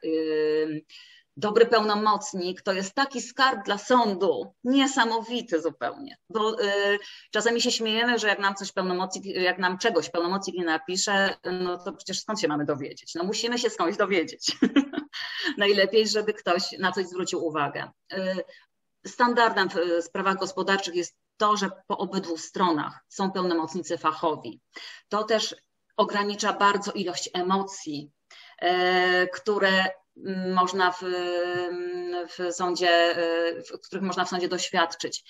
dobry 1.37 1.65
pełnomocnik 1.65 2.61
to 2.61 2.73
jest 2.73 2.93
taki 2.93 3.21
skarb 3.21 3.65
dla 3.65 3.77
sądu, 3.77 4.53
niesamowity 4.63 5.61
zupełnie. 5.61 6.17
Bo 6.29 6.61
y, 6.61 6.99
czasami 7.31 7.61
się 7.61 7.71
śmiejemy, 7.71 8.19
że 8.19 8.27
jak 8.27 8.39
nam 8.39 8.55
coś 8.55 8.71
pełnomocnik, 8.71 9.25
jak 9.25 9.57
nam 9.59 9.77
czegoś 9.77 10.09
pełnomocnik 10.09 10.55
nie 10.55 10.65
napisze, 10.65 11.37
no 11.61 11.77
to 11.77 11.93
przecież 11.93 12.21
skąd 12.21 12.39
się 12.39 12.47
mamy 12.47 12.65
dowiedzieć? 12.65 13.15
No 13.15 13.23
musimy 13.23 13.59
się 13.59 13.69
skądś 13.69 13.97
dowiedzieć. 13.97 14.57
Najlepiej, 15.57 16.07
żeby 16.07 16.33
ktoś 16.33 16.71
na 16.79 16.91
coś 16.91 17.05
zwrócił 17.05 17.45
uwagę. 17.45 17.91
Y, 18.13 18.43
standardem 19.07 19.69
w 19.69 20.03
sprawach 20.03 20.37
gospodarczych 20.37 20.95
jest 20.95 21.17
to, 21.37 21.57
że 21.57 21.69
po 21.87 21.97
obydwu 21.97 22.37
stronach 22.37 22.99
są 23.09 23.31
pełnomocnicy 23.31 23.97
fachowi. 23.97 24.61
To 25.09 25.23
też 25.23 25.55
ogranicza 25.97 26.53
bardzo 26.53 26.91
ilość 26.91 27.29
emocji, 27.33 28.11
y, 28.63 28.67
które 29.33 29.85
można 30.53 30.91
w, 30.91 31.01
w 32.37 32.53
sądzie, 32.53 33.15
w 33.69 33.79
których 33.79 34.03
można 34.03 34.25
w 34.25 34.29
sądzie 34.29 34.47
doświadczyć. 34.47 35.23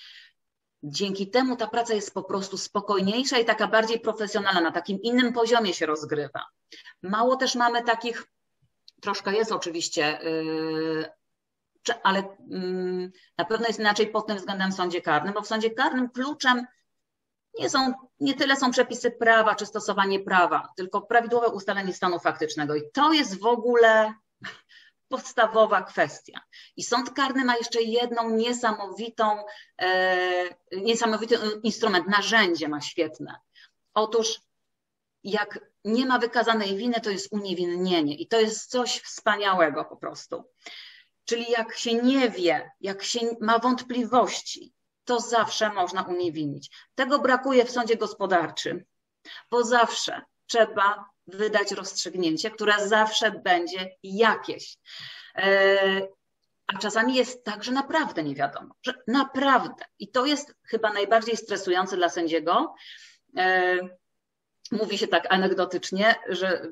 Dzięki 0.82 1.30
temu 1.30 1.56
ta 1.56 1.66
praca 1.66 1.94
jest 1.94 2.14
po 2.14 2.22
prostu 2.22 2.58
spokojniejsza 2.58 3.38
i 3.38 3.44
taka 3.44 3.66
bardziej 3.66 4.00
profesjonalna, 4.00 4.60
na 4.60 4.72
takim 4.72 5.02
innym 5.02 5.32
poziomie 5.32 5.74
się 5.74 5.86
rozgrywa. 5.86 6.46
Mało 7.02 7.36
też 7.36 7.54
mamy 7.54 7.82
takich, 7.82 8.26
troszkę 9.00 9.34
jest 9.34 9.52
oczywiście, 9.52 10.26
y, 10.26 11.04
ale 12.02 12.36
mm, 12.52 13.12
na 13.38 13.44
pewno 13.44 13.66
jest 13.66 13.80
inaczej 13.80 14.06
pod 14.06 14.26
tym 14.26 14.36
względem 14.36 14.72
w 14.72 14.74
sądzie 14.74 15.02
karnym, 15.02 15.34
bo 15.34 15.42
w 15.42 15.46
sądzie 15.46 15.70
karnym 15.70 16.10
kluczem 16.10 16.66
nie, 17.58 17.70
są, 17.70 17.92
nie 18.20 18.34
tyle 18.34 18.56
są 18.56 18.70
przepisy 18.70 19.10
prawa 19.10 19.54
czy 19.54 19.66
stosowanie 19.66 20.20
prawa, 20.20 20.68
tylko 20.76 21.02
prawidłowe 21.02 21.48
ustalenie 21.48 21.92
stanu 21.92 22.18
faktycznego. 22.18 22.74
I 22.74 22.82
to 22.92 23.12
jest 23.12 23.40
w 23.40 23.46
ogóle 23.46 24.14
podstawowa 25.08 25.82
kwestia. 25.82 26.40
I 26.76 26.84
sąd 26.84 27.10
karny 27.10 27.44
ma 27.44 27.56
jeszcze 27.56 27.82
jedną 27.82 28.30
niesamowitą, 28.30 29.44
e, 29.80 30.16
niesamowity 30.72 31.38
instrument, 31.62 32.08
narzędzie 32.08 32.68
ma 32.68 32.80
świetne. 32.80 33.34
Otóż 33.94 34.40
jak 35.24 35.60
nie 35.84 36.06
ma 36.06 36.18
wykazanej 36.18 36.76
winy, 36.76 37.00
to 37.00 37.10
jest 37.10 37.32
uniewinnienie 37.32 38.16
i 38.16 38.28
to 38.28 38.40
jest 38.40 38.70
coś 38.70 39.00
wspaniałego 39.00 39.84
po 39.84 39.96
prostu. 39.96 40.44
Czyli 41.24 41.50
jak 41.50 41.76
się 41.76 41.94
nie 41.94 42.30
wie, 42.30 42.70
jak 42.80 43.02
się 43.02 43.20
ma 43.40 43.58
wątpliwości, 43.58 44.72
to 45.06 45.20
zawsze 45.20 45.72
można 45.72 46.02
uniewinnić. 46.02 46.70
Tego 46.94 47.18
brakuje 47.18 47.64
w 47.64 47.70
sądzie 47.70 47.96
gospodarczym, 47.96 48.84
bo 49.50 49.64
zawsze 49.64 50.22
trzeba 50.46 51.04
wydać 51.26 51.72
rozstrzygnięcie, 51.72 52.50
które 52.50 52.88
zawsze 52.88 53.30
będzie 53.30 53.90
jakieś. 54.02 54.76
E, 55.36 56.08
a 56.66 56.78
czasami 56.78 57.14
jest 57.14 57.44
tak, 57.44 57.64
że 57.64 57.72
naprawdę 57.72 58.22
nie 58.22 58.34
wiadomo, 58.34 58.74
że 58.82 58.94
naprawdę. 59.06 59.84
I 59.98 60.08
to 60.10 60.26
jest 60.26 60.54
chyba 60.62 60.92
najbardziej 60.92 61.36
stresujące 61.36 61.96
dla 61.96 62.08
sędziego. 62.08 62.74
E, 63.36 63.76
mówi 64.72 64.98
się 64.98 65.08
tak 65.08 65.26
anegdotycznie, 65.30 66.14
że 66.28 66.66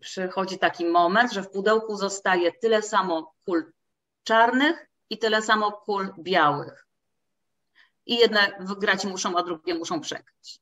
przychodzi 0.00 0.58
taki 0.58 0.84
moment, 0.84 1.32
że 1.32 1.42
w 1.42 1.50
pudełku 1.50 1.96
zostaje 1.96 2.52
tyle 2.52 2.82
samo 2.82 3.34
kul 3.44 3.72
czarnych 4.24 4.86
i 5.10 5.18
tyle 5.18 5.42
samo 5.42 5.72
kul 5.72 6.14
białych. 6.18 6.89
I 8.10 8.16
jedne 8.16 8.52
wygrać 8.60 9.04
muszą, 9.04 9.36
a 9.36 9.42
drugie 9.42 9.74
muszą 9.74 10.00
przegrać. 10.00 10.60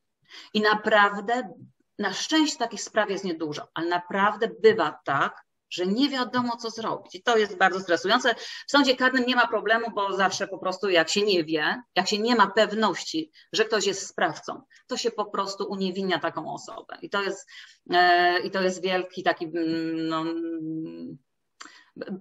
I 0.55 0.61
naprawdę 0.61 1.55
na 1.99 2.13
szczęście 2.13 2.59
takich 2.59 2.83
spraw 2.83 3.11
jest 3.11 3.25
niedużo, 3.25 3.69
ale 3.75 3.89
naprawdę 3.89 4.49
bywa 4.63 5.01
tak, 5.05 5.45
że 5.71 5.87
nie 5.87 6.09
wiadomo, 6.09 6.57
co 6.57 6.71
zrobić. 6.71 7.15
I 7.15 7.23
to 7.23 7.37
jest 7.37 7.57
bardzo 7.57 7.81
stresujące. 7.81 8.35
W 8.67 8.71
sądzie 8.71 8.97
karnym 8.97 9.27
nie 9.27 9.37
ma 9.37 9.47
problemu, 9.47 9.87
bo 9.95 10.17
zawsze 10.17 10.49
po 10.49 10.59
prostu, 10.59 10.91
jak 10.91 11.09
się 11.09 11.23
nie 11.23 11.45
wie, 11.45 11.83
jak 11.97 12.09
się 12.09 12.19
nie 12.19 12.37
ma 12.37 12.47
pewności, 12.47 13.31
że 13.53 13.65
ktoś 13.65 13.87
jest 13.87 14.07
sprawcą, 14.07 14.63
to 14.87 14.97
się 14.97 15.11
po 15.11 15.25
prostu 15.25 15.65
uniewinnia 15.71 16.19
taką 16.19 16.55
osobę. 16.55 16.99
I 17.03 17.11
to 17.11 17.23
jest, 17.23 17.49
e, 17.91 18.41
i 18.41 18.51
to 18.51 18.63
jest 18.63 18.83
wielki 18.83 19.23
taki. 19.23 19.45
Mm, 19.45 20.09
no, 20.09 20.25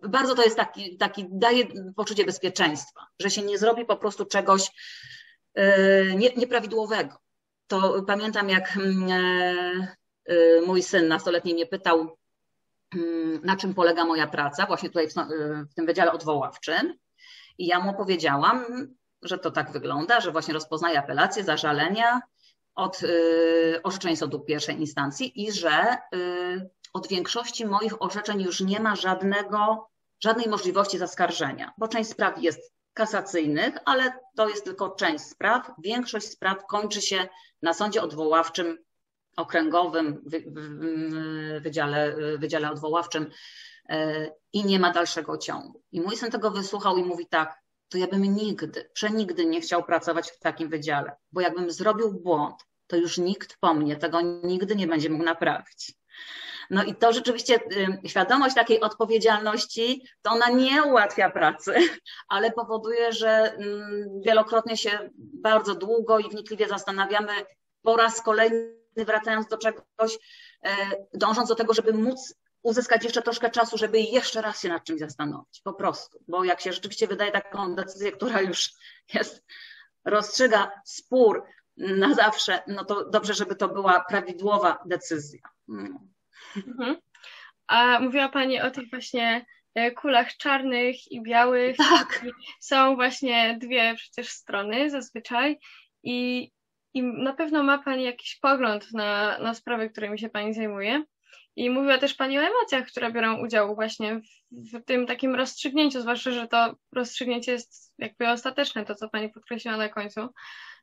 bardzo 0.09 0.35
to 0.35 0.43
jest 0.43 0.57
taki, 0.57 0.97
taki, 0.97 1.25
daje 1.31 1.67
poczucie 1.95 2.25
bezpieczeństwa, 2.25 3.07
że 3.19 3.29
się 3.29 3.41
nie 3.41 3.57
zrobi 3.57 3.85
po 3.85 3.97
prostu 3.97 4.25
czegoś 4.25 4.71
nie, 6.15 6.29
nieprawidłowego 6.35 7.17
to 7.67 8.03
pamiętam, 8.07 8.49
jak 8.49 8.77
mm, 8.77 9.11
e, 9.11 9.95
e, 10.25 10.61
mój 10.61 10.83
syn 10.83 11.07
nastoletni 11.07 11.53
mnie 11.53 11.65
pytał, 11.65 12.17
mm, 12.95 13.41
na 13.43 13.55
czym 13.55 13.73
polega 13.73 14.05
moja 14.05 14.27
praca, 14.27 14.65
właśnie 14.65 14.89
tutaj 14.89 15.09
w, 15.09 15.17
e, 15.17 15.23
tym 15.75 15.85
wydziale 15.85 16.11
odwoławczym. 16.11 16.93
I 17.57 17.67
ja 17.67 17.79
mu 17.79 17.93
powiedziałam, 17.93 18.65
że 19.21 19.37
to 19.37 19.51
tak 19.51 19.71
wygląda, 19.71 20.21
że 20.21 20.31
właśnie 20.31 20.53
rozpoznaje 20.53 20.99
apelacje, 20.99 21.43
zażalenia 21.43 22.21
od 22.75 23.01
orzeczeń 23.83 24.15
sądu 24.15 24.39
pierwszej 24.39 24.79
instancji 24.79 25.45
i 25.45 25.51
że 25.51 25.97
od 26.93 27.07
większości 27.07 27.65
moich 27.65 28.01
orzeczeń 28.01 28.41
już 28.41 28.61
nie 28.61 28.79
ma 28.79 28.95
żadnego, 28.95 29.89
żadnej 30.19 30.49
możliwości 30.49 30.97
zaskarżenia, 30.97 31.73
bo 31.77 31.87
część 31.87 32.09
spraw 32.09 32.43
jest 32.43 32.73
kasacyjnych, 32.97 33.75
ale 33.85 34.19
to 34.35 34.49
jest 34.49 34.63
tylko 34.63 34.89
część 34.89 35.23
spraw. 35.23 35.71
Większość 35.83 36.27
spraw 36.27 36.65
kończy 36.65 37.01
się 37.01 37.27
na 37.61 37.73
sądzie 37.73 38.01
odwoławczym 38.01 38.77
okręgowym, 39.37 40.23
wydziale, 41.61 42.15
wydziale 42.37 42.71
odwoławczym 42.71 43.31
e, 43.89 44.29
i 44.53 44.65
nie 44.65 44.79
ma 44.79 44.91
dalszego 44.93 45.37
ciągu. 45.37 45.81
I 45.91 46.01
mój 46.01 46.17
syn 46.17 46.31
tego 46.31 46.51
wysłuchał 46.51 46.97
i 46.97 47.03
mówi 47.03 47.27
tak, 47.27 47.61
to 47.89 47.97
ja 47.97 48.07
bym 48.07 48.23
nigdy, 48.23 48.89
przenigdy 48.93 49.45
nie 49.45 49.61
chciał 49.61 49.83
pracować 49.83 50.31
w 50.31 50.39
takim 50.39 50.69
wydziale, 50.69 51.11
bo 51.31 51.41
jakbym 51.41 51.71
zrobił 51.71 52.13
błąd, 52.13 52.55
to 52.87 52.95
już 52.95 53.17
nikt 53.17 53.57
po 53.59 53.73
mnie 53.73 53.95
tego 53.95 54.21
nigdy 54.21 54.75
nie 54.75 54.87
będzie 54.87 55.09
mógł 55.09 55.23
naprawić. 55.23 55.93
No 56.69 56.83
i 56.83 56.95
to 56.95 57.13
rzeczywiście 57.13 57.55
y, 57.55 58.09
świadomość 58.09 58.55
takiej 58.55 58.81
odpowiedzialności, 58.81 60.03
to 60.21 60.31
ona 60.31 60.49
nie 60.49 60.83
ułatwia 60.83 61.29
pracy, 61.29 61.73
ale 62.29 62.51
powoduje, 62.51 63.13
że 63.13 63.29
mm, 63.29 64.21
wielokrotnie 64.25 64.77
się 64.77 65.09
bardzo 65.17 65.75
długo 65.75 66.19
i 66.19 66.29
wnikliwie 66.29 66.67
zastanawiamy, 66.67 67.33
po 67.81 67.97
raz 67.97 68.21
kolejny 68.21 68.77
wracając 68.95 69.47
do 69.47 69.57
czegoś, 69.57 70.17
e, 70.63 70.75
dążąc 71.13 71.49
do 71.49 71.55
tego, 71.55 71.73
żeby 71.73 71.93
móc 71.93 72.33
uzyskać 72.63 73.03
jeszcze 73.03 73.21
troszkę 73.21 73.49
czasu, 73.49 73.77
żeby 73.77 73.99
jeszcze 73.99 74.41
raz 74.41 74.61
się 74.61 74.69
nad 74.69 74.83
czymś 74.83 74.99
zastanowić, 74.99 75.61
po 75.63 75.73
prostu. 75.73 76.19
Bo 76.27 76.43
jak 76.43 76.61
się 76.61 76.73
rzeczywiście 76.73 77.07
wydaje 77.07 77.31
taką 77.31 77.75
decyzję, 77.75 78.11
która 78.11 78.41
już 78.41 78.71
jest, 79.13 79.43
rozstrzyga 80.05 80.71
spór 80.85 81.43
na 81.77 82.13
zawsze, 82.13 82.63
no 82.67 82.85
to 82.85 83.09
dobrze, 83.09 83.33
żeby 83.33 83.55
to 83.55 83.67
była 83.67 84.05
prawidłowa 84.09 84.83
decyzja. 84.85 85.41
Mhm. 86.67 86.97
A 87.67 87.99
mówiła 87.99 88.29
Pani 88.29 88.61
o 88.61 88.71
tych 88.71 88.89
właśnie 88.89 89.45
e, 89.75 89.91
kulach 89.91 90.37
czarnych 90.37 91.11
i 91.11 91.21
białych. 91.21 91.77
Tak. 91.77 92.25
Są 92.59 92.95
właśnie 92.95 93.57
dwie 93.61 93.95
przecież 93.95 94.29
strony 94.29 94.89
zazwyczaj 94.89 95.59
i, 96.03 96.51
i 96.93 97.03
na 97.03 97.33
pewno 97.33 97.63
ma 97.63 97.77
Pani 97.77 98.03
jakiś 98.03 98.39
pogląd 98.39 98.93
na, 98.93 99.39
na 99.39 99.53
sprawy, 99.53 99.89
którymi 99.89 100.19
się 100.19 100.29
Pani 100.29 100.53
zajmuje. 100.53 101.03
I 101.55 101.69
mówiła 101.69 101.97
też 101.97 102.13
Pani 102.13 102.39
o 102.39 102.41
emocjach, 102.41 102.87
które 102.87 103.11
biorą 103.11 103.37
udział 103.45 103.75
właśnie 103.75 104.15
w, 104.15 104.23
w, 104.51 104.85
tym 104.85 105.07
takim 105.07 105.35
rozstrzygnięciu, 105.35 106.01
zwłaszcza, 106.01 106.31
że 106.31 106.47
to 106.47 106.75
rozstrzygnięcie 106.95 107.51
jest 107.51 107.93
jakby 107.97 108.29
ostateczne, 108.29 108.85
to 108.85 108.95
co 108.95 109.09
Pani 109.09 109.29
podkreśliła 109.29 109.77
na 109.77 109.89
końcu. 109.89 110.29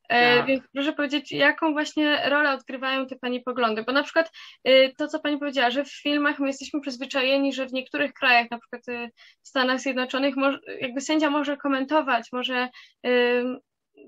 E, 0.08 0.36
tak. 0.36 0.46
Więc 0.46 0.64
proszę 0.72 0.92
powiedzieć, 0.92 1.32
jaką 1.32 1.72
właśnie 1.72 2.28
rolę 2.28 2.52
odgrywają 2.52 3.06
te 3.06 3.16
Pani 3.16 3.40
poglądy? 3.40 3.82
Bo 3.82 3.92
na 3.92 4.02
przykład 4.02 4.30
e, 4.64 4.92
to, 4.92 5.08
co 5.08 5.20
Pani 5.20 5.38
powiedziała, 5.38 5.70
że 5.70 5.84
w 5.84 5.92
filmach 6.02 6.38
my 6.38 6.46
jesteśmy 6.46 6.80
przyzwyczajeni, 6.80 7.52
że 7.52 7.66
w 7.66 7.72
niektórych 7.72 8.12
krajach, 8.12 8.50
na 8.50 8.58
przykład 8.58 8.88
e, 8.88 9.10
w 9.42 9.48
Stanach 9.48 9.80
Zjednoczonych, 9.80 10.34
jakby 10.80 11.00
sędzia 11.00 11.30
może 11.30 11.56
komentować, 11.56 12.28
może 12.32 12.68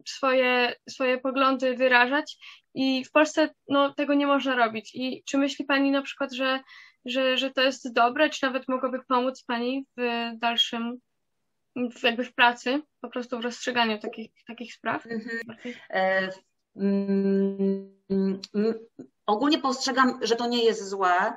swoje, 0.06 0.72
swoje 0.88 1.18
poglądy 1.18 1.74
wyrażać 1.74 2.36
i 2.74 3.04
w 3.04 3.10
Polsce 3.10 3.48
no, 3.68 3.94
tego 3.94 4.14
nie 4.14 4.26
można 4.26 4.56
robić. 4.56 4.90
I 4.94 5.22
czy 5.26 5.38
myśli 5.38 5.64
Pani 5.64 5.90
na 5.90 6.02
przykład, 6.02 6.32
że, 6.32 6.60
że, 7.04 7.36
że 7.38 7.50
to 7.50 7.62
jest 7.62 7.92
dobre, 7.92 8.30
czy 8.30 8.46
nawet 8.46 8.68
mogłoby 8.68 8.98
pomóc 9.08 9.44
Pani 9.46 9.86
w 9.96 10.30
dalszym 10.38 10.98
jakby 12.02 12.24
w 12.24 12.34
pracy, 12.34 12.82
po 13.00 13.08
prostu 13.08 13.38
w 13.38 13.42
rozstrzyganiu 13.42 13.98
takich, 13.98 14.30
takich 14.46 14.74
spraw? 14.74 15.06
Mhm. 15.06 15.40
E, 15.90 16.30
mm, 16.76 17.96
ogólnie 19.26 19.58
postrzegam, 19.58 20.18
że 20.22 20.36
to 20.36 20.46
nie 20.46 20.64
jest 20.64 20.88
złe, 20.88 21.32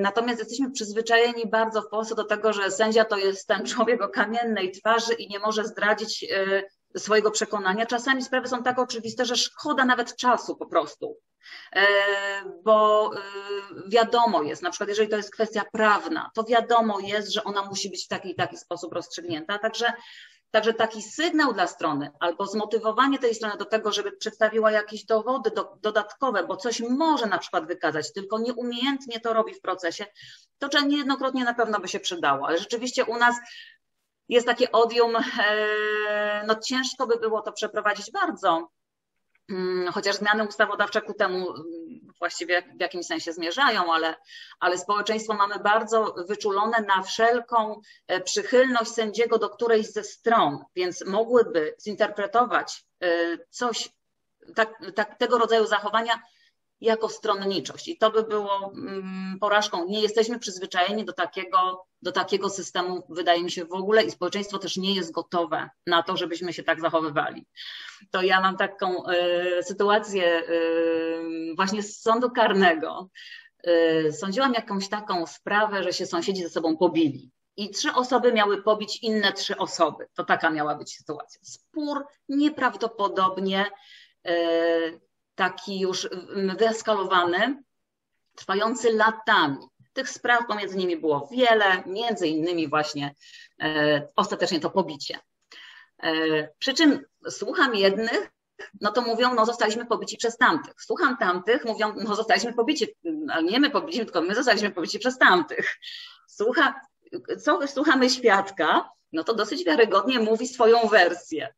natomiast 0.00 0.38
jesteśmy 0.38 0.70
przyzwyczajeni 0.70 1.46
bardzo 1.46 1.82
w 1.82 1.88
Polsce 1.88 2.14
do 2.14 2.24
tego, 2.24 2.52
że 2.52 2.70
sędzia 2.70 3.04
to 3.04 3.18
jest 3.18 3.46
ten 3.46 3.66
człowiek 3.66 4.02
o 4.02 4.08
kamiennej 4.08 4.70
twarzy 4.70 5.14
i 5.14 5.28
nie 5.28 5.38
może 5.38 5.64
zdradzić 5.64 6.26
swojego 6.96 7.30
przekonania. 7.30 7.86
Czasami 7.86 8.22
sprawy 8.22 8.48
są 8.48 8.62
tak 8.62 8.78
oczywiste, 8.78 9.24
że 9.24 9.36
szkoda 9.36 9.84
nawet 9.84 10.16
czasu 10.16 10.56
po 10.56 10.66
prostu. 10.66 11.16
E, 11.76 11.86
bo 12.64 13.10
e, 13.16 13.20
wiadomo 13.88 14.42
jest, 14.42 14.62
na 14.62 14.70
przykład 14.70 14.88
jeżeli 14.88 15.08
to 15.08 15.16
jest 15.16 15.32
kwestia 15.32 15.64
prawna, 15.72 16.30
to 16.34 16.44
wiadomo 16.44 17.00
jest, 17.00 17.32
że 17.32 17.44
ona 17.44 17.64
musi 17.64 17.90
być 17.90 18.04
w 18.04 18.08
taki 18.08 18.30
i 18.30 18.34
taki 18.34 18.56
sposób 18.56 18.92
rozstrzygnięta. 18.92 19.58
Także 19.58 19.92
Także 20.52 20.74
taki 20.74 21.02
sygnał 21.02 21.52
dla 21.52 21.66
strony 21.66 22.10
albo 22.20 22.46
zmotywowanie 22.46 23.18
tej 23.18 23.34
strony 23.34 23.56
do 23.56 23.64
tego, 23.64 23.92
żeby 23.92 24.12
przedstawiła 24.12 24.70
jakieś 24.70 25.04
dowody 25.04 25.50
do, 25.50 25.78
dodatkowe, 25.80 26.46
bo 26.46 26.56
coś 26.56 26.80
może 26.80 27.26
na 27.26 27.38
przykład 27.38 27.66
wykazać, 27.66 28.12
tylko 28.12 28.38
nieumiejętnie 28.38 29.20
to 29.20 29.32
robi 29.32 29.54
w 29.54 29.60
procesie, 29.60 30.06
to 30.58 30.80
niejednokrotnie 30.80 31.44
na 31.44 31.54
pewno 31.54 31.80
by 31.80 31.88
się 31.88 32.00
przydało. 32.00 32.46
Ale 32.48 32.58
rzeczywiście 32.58 33.04
u 33.04 33.16
nas 33.16 33.36
jest 34.32 34.46
takie 34.46 34.72
odium, 34.72 35.16
e, 35.16 36.44
no 36.46 36.54
ciężko 36.54 37.06
by 37.06 37.16
było 37.16 37.42
to 37.42 37.52
przeprowadzić 37.52 38.10
bardzo, 38.10 38.70
mm, 39.50 39.92
chociaż 39.92 40.16
zmiany 40.16 40.44
ustawodawcze 40.44 41.02
ku 41.02 41.14
temu 41.14 41.36
mm, 41.36 41.64
właściwie 42.18 42.62
w 42.76 42.80
jakimś 42.80 43.06
sensie 43.06 43.32
zmierzają, 43.32 43.94
ale, 43.94 44.14
ale 44.60 44.78
społeczeństwo 44.78 45.34
mamy 45.34 45.58
bardzo 45.58 46.14
wyczulone 46.28 46.80
na 46.80 47.02
wszelką 47.02 47.80
e, 48.06 48.20
przychylność 48.20 48.90
sędziego 48.90 49.38
do 49.38 49.50
którejś 49.50 49.86
ze 49.86 50.04
stron, 50.04 50.64
więc 50.76 51.04
mogłyby 51.06 51.74
zinterpretować 51.82 52.84
e, 53.02 53.38
coś, 53.50 53.88
tak, 54.54 54.74
tak, 54.94 55.18
tego 55.18 55.38
rodzaju 55.38 55.66
zachowania 55.66 56.22
jako 56.82 57.08
stronniczość. 57.08 57.88
I 57.88 57.98
to 57.98 58.10
by 58.10 58.22
było 58.22 58.72
mm, 58.74 59.38
porażką. 59.40 59.86
Nie 59.88 60.00
jesteśmy 60.00 60.38
przyzwyczajeni 60.38 61.04
do 61.04 61.12
takiego, 61.12 61.86
do 62.02 62.12
takiego 62.12 62.50
systemu, 62.50 63.02
wydaje 63.08 63.42
mi 63.42 63.50
się, 63.50 63.64
w 63.64 63.72
ogóle, 63.72 64.04
i 64.04 64.10
społeczeństwo 64.10 64.58
też 64.58 64.76
nie 64.76 64.94
jest 64.94 65.12
gotowe 65.12 65.70
na 65.86 66.02
to, 66.02 66.16
żebyśmy 66.16 66.52
się 66.52 66.62
tak 66.62 66.80
zachowywali. 66.80 67.46
To 68.10 68.22
ja 68.22 68.40
mam 68.40 68.56
taką 68.56 69.10
y, 69.10 69.62
sytuację 69.62 70.42
y, 70.48 71.54
właśnie 71.56 71.82
z 71.82 72.00
sądu 72.00 72.30
karnego. 72.30 73.10
Y, 73.66 74.12
sądziłam 74.12 74.54
jakąś 74.54 74.88
taką 74.88 75.26
sprawę, 75.26 75.82
że 75.82 75.92
się 75.92 76.06
sąsiedzi 76.06 76.42
ze 76.42 76.50
sobą 76.50 76.76
pobili. 76.76 77.30
I 77.56 77.70
trzy 77.70 77.92
osoby 77.94 78.32
miały 78.32 78.62
pobić 78.62 79.02
inne 79.02 79.32
trzy 79.32 79.56
osoby. 79.56 80.06
To 80.14 80.24
taka 80.24 80.50
miała 80.50 80.74
być 80.74 80.96
sytuacja. 80.96 81.40
Spór 81.44 82.06
nieprawdopodobnie 82.28 83.66
taki 85.34 85.80
już 85.80 86.08
wyeskalowany, 86.58 87.62
trwający 88.36 88.92
latami. 88.92 89.58
Tych 89.92 90.08
spraw 90.08 90.46
pomiędzy 90.46 90.76
nimi 90.76 90.96
było 90.96 91.28
wiele, 91.32 91.82
między 91.86 92.28
innymi 92.28 92.68
właśnie 92.68 93.14
e, 93.60 94.08
ostatecznie 94.16 94.60
to 94.60 94.70
pobicie. 94.70 95.18
E, 96.02 96.12
przy 96.58 96.74
czym 96.74 97.04
słucham 97.30 97.74
jednych, 97.74 98.30
no 98.80 98.92
to 98.92 99.02
mówią, 99.02 99.34
no 99.34 99.46
zostaliśmy 99.46 99.86
pobici 99.86 100.16
przez 100.16 100.36
tamtych. 100.36 100.74
Słucham 100.78 101.16
tamtych, 101.16 101.64
mówią, 101.64 101.94
no 101.96 102.14
zostaliśmy 102.14 102.52
pobici, 102.52 102.86
ale 103.30 103.42
nie 103.42 103.60
my 103.60 103.70
pobici, 103.70 103.98
tylko 103.98 104.20
my 104.20 104.34
zostaliśmy 104.34 104.70
pobici 104.70 104.98
przez 104.98 105.18
tamtych. 105.18 105.78
Słucha, 106.28 106.80
co 107.44 107.68
słuchamy 107.68 108.10
świadka, 108.10 108.90
no 109.12 109.24
to 109.24 109.34
dosyć 109.34 109.64
wiarygodnie 109.64 110.18
mówi 110.18 110.48
swoją 110.48 110.88
wersję. 110.88 111.54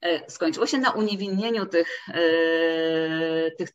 E, 0.00 0.30
skończyło 0.30 0.66
się 0.66 0.78
na 0.78 0.90
uniewinnieniu 0.90 1.66
tych, 1.66 1.88
e, 2.08 3.50
tych 3.50 3.68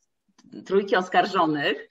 trójki 0.66 0.96
oskarżonych, 0.96 1.88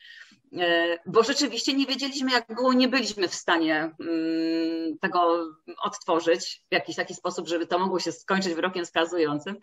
e, 0.59 0.97
bo 1.05 1.23
rzeczywiście 1.23 1.73
nie 1.73 1.85
wiedzieliśmy, 1.85 2.31
jak 2.31 2.55
było, 2.55 2.73
nie 2.73 2.87
byliśmy 2.87 3.27
w 3.27 3.35
stanie 3.35 3.91
mm, 3.99 4.97
tego 5.01 5.45
odtworzyć 5.83 6.63
w 6.69 6.73
jakiś 6.73 6.95
taki 6.95 7.13
sposób, 7.13 7.47
żeby 7.47 7.67
to 7.67 7.79
mogło 7.79 7.99
się 7.99 8.11
skończyć 8.11 8.53
wyrokiem 8.53 8.85
skazującym. 8.85 9.57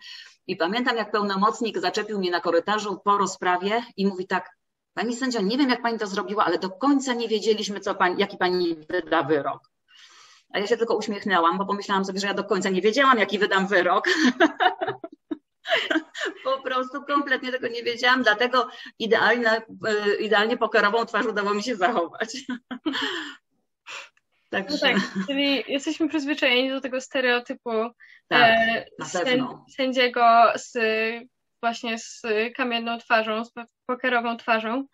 I 0.47 0.55
pamiętam, 0.55 0.97
jak 0.97 1.11
pełnomocnik 1.11 1.79
zaczepił 1.79 2.19
mnie 2.19 2.31
na 2.31 2.41
korytarzu 2.41 2.99
po 3.05 3.17
rozprawie 3.17 3.83
i 3.97 4.07
mówi 4.07 4.27
tak, 4.27 4.49
Pani 4.93 5.15
sędzio, 5.15 5.41
nie 5.41 5.57
wiem, 5.57 5.69
jak 5.69 5.81
pani 5.81 5.99
to 5.99 6.07
zrobiła, 6.07 6.45
ale 6.45 6.59
do 6.59 6.69
końca 6.69 7.13
nie 7.13 7.27
wiedzieliśmy, 7.27 7.79
co 7.79 7.95
pani, 7.95 8.15
jaki 8.19 8.37
pani 8.37 8.75
wyda 8.89 9.23
wyrok. 9.23 9.70
A 10.53 10.59
ja 10.59 10.67
się 10.67 10.77
tylko 10.77 10.95
uśmiechnęłam, 10.95 11.57
bo 11.57 11.65
pomyślałam 11.65 12.05
sobie, 12.05 12.19
że 12.19 12.27
ja 12.27 12.33
do 12.33 12.43
końca 12.43 12.69
nie 12.69 12.81
wiedziałam, 12.81 13.19
jaki 13.19 13.39
wydam 13.39 13.67
wyrok. 13.67 14.05
po 16.43 16.61
prostu 16.61 17.03
kompletnie 17.03 17.51
tego 17.51 17.67
nie 17.67 17.83
wiedziałam, 17.83 18.23
dlatego 18.23 18.67
idealnie, 18.99 19.61
e, 19.87 20.15
idealnie 20.19 20.57
pokerową 20.57 21.05
twarz 21.05 21.25
udało 21.25 21.53
mi 21.53 21.63
się 21.63 21.75
zachować. 21.75 22.29
Także... 24.49 24.93
No 24.93 24.99
tak, 24.99 25.27
czyli 25.27 25.63
jesteśmy 25.67 26.09
przyzwyczajeni 26.09 26.69
do 26.69 26.81
tego 26.81 27.01
stereotypu 27.01 27.69
tak, 28.27 28.41
e, 28.41 28.85
sędziego 29.75 30.23
z 30.55 30.77
właśnie 31.61 31.99
z 31.99 32.21
kamienną 32.55 32.97
twarzą, 32.97 33.45
z 33.45 33.51
pokerową 33.85 34.37
twarzą. 34.37 34.85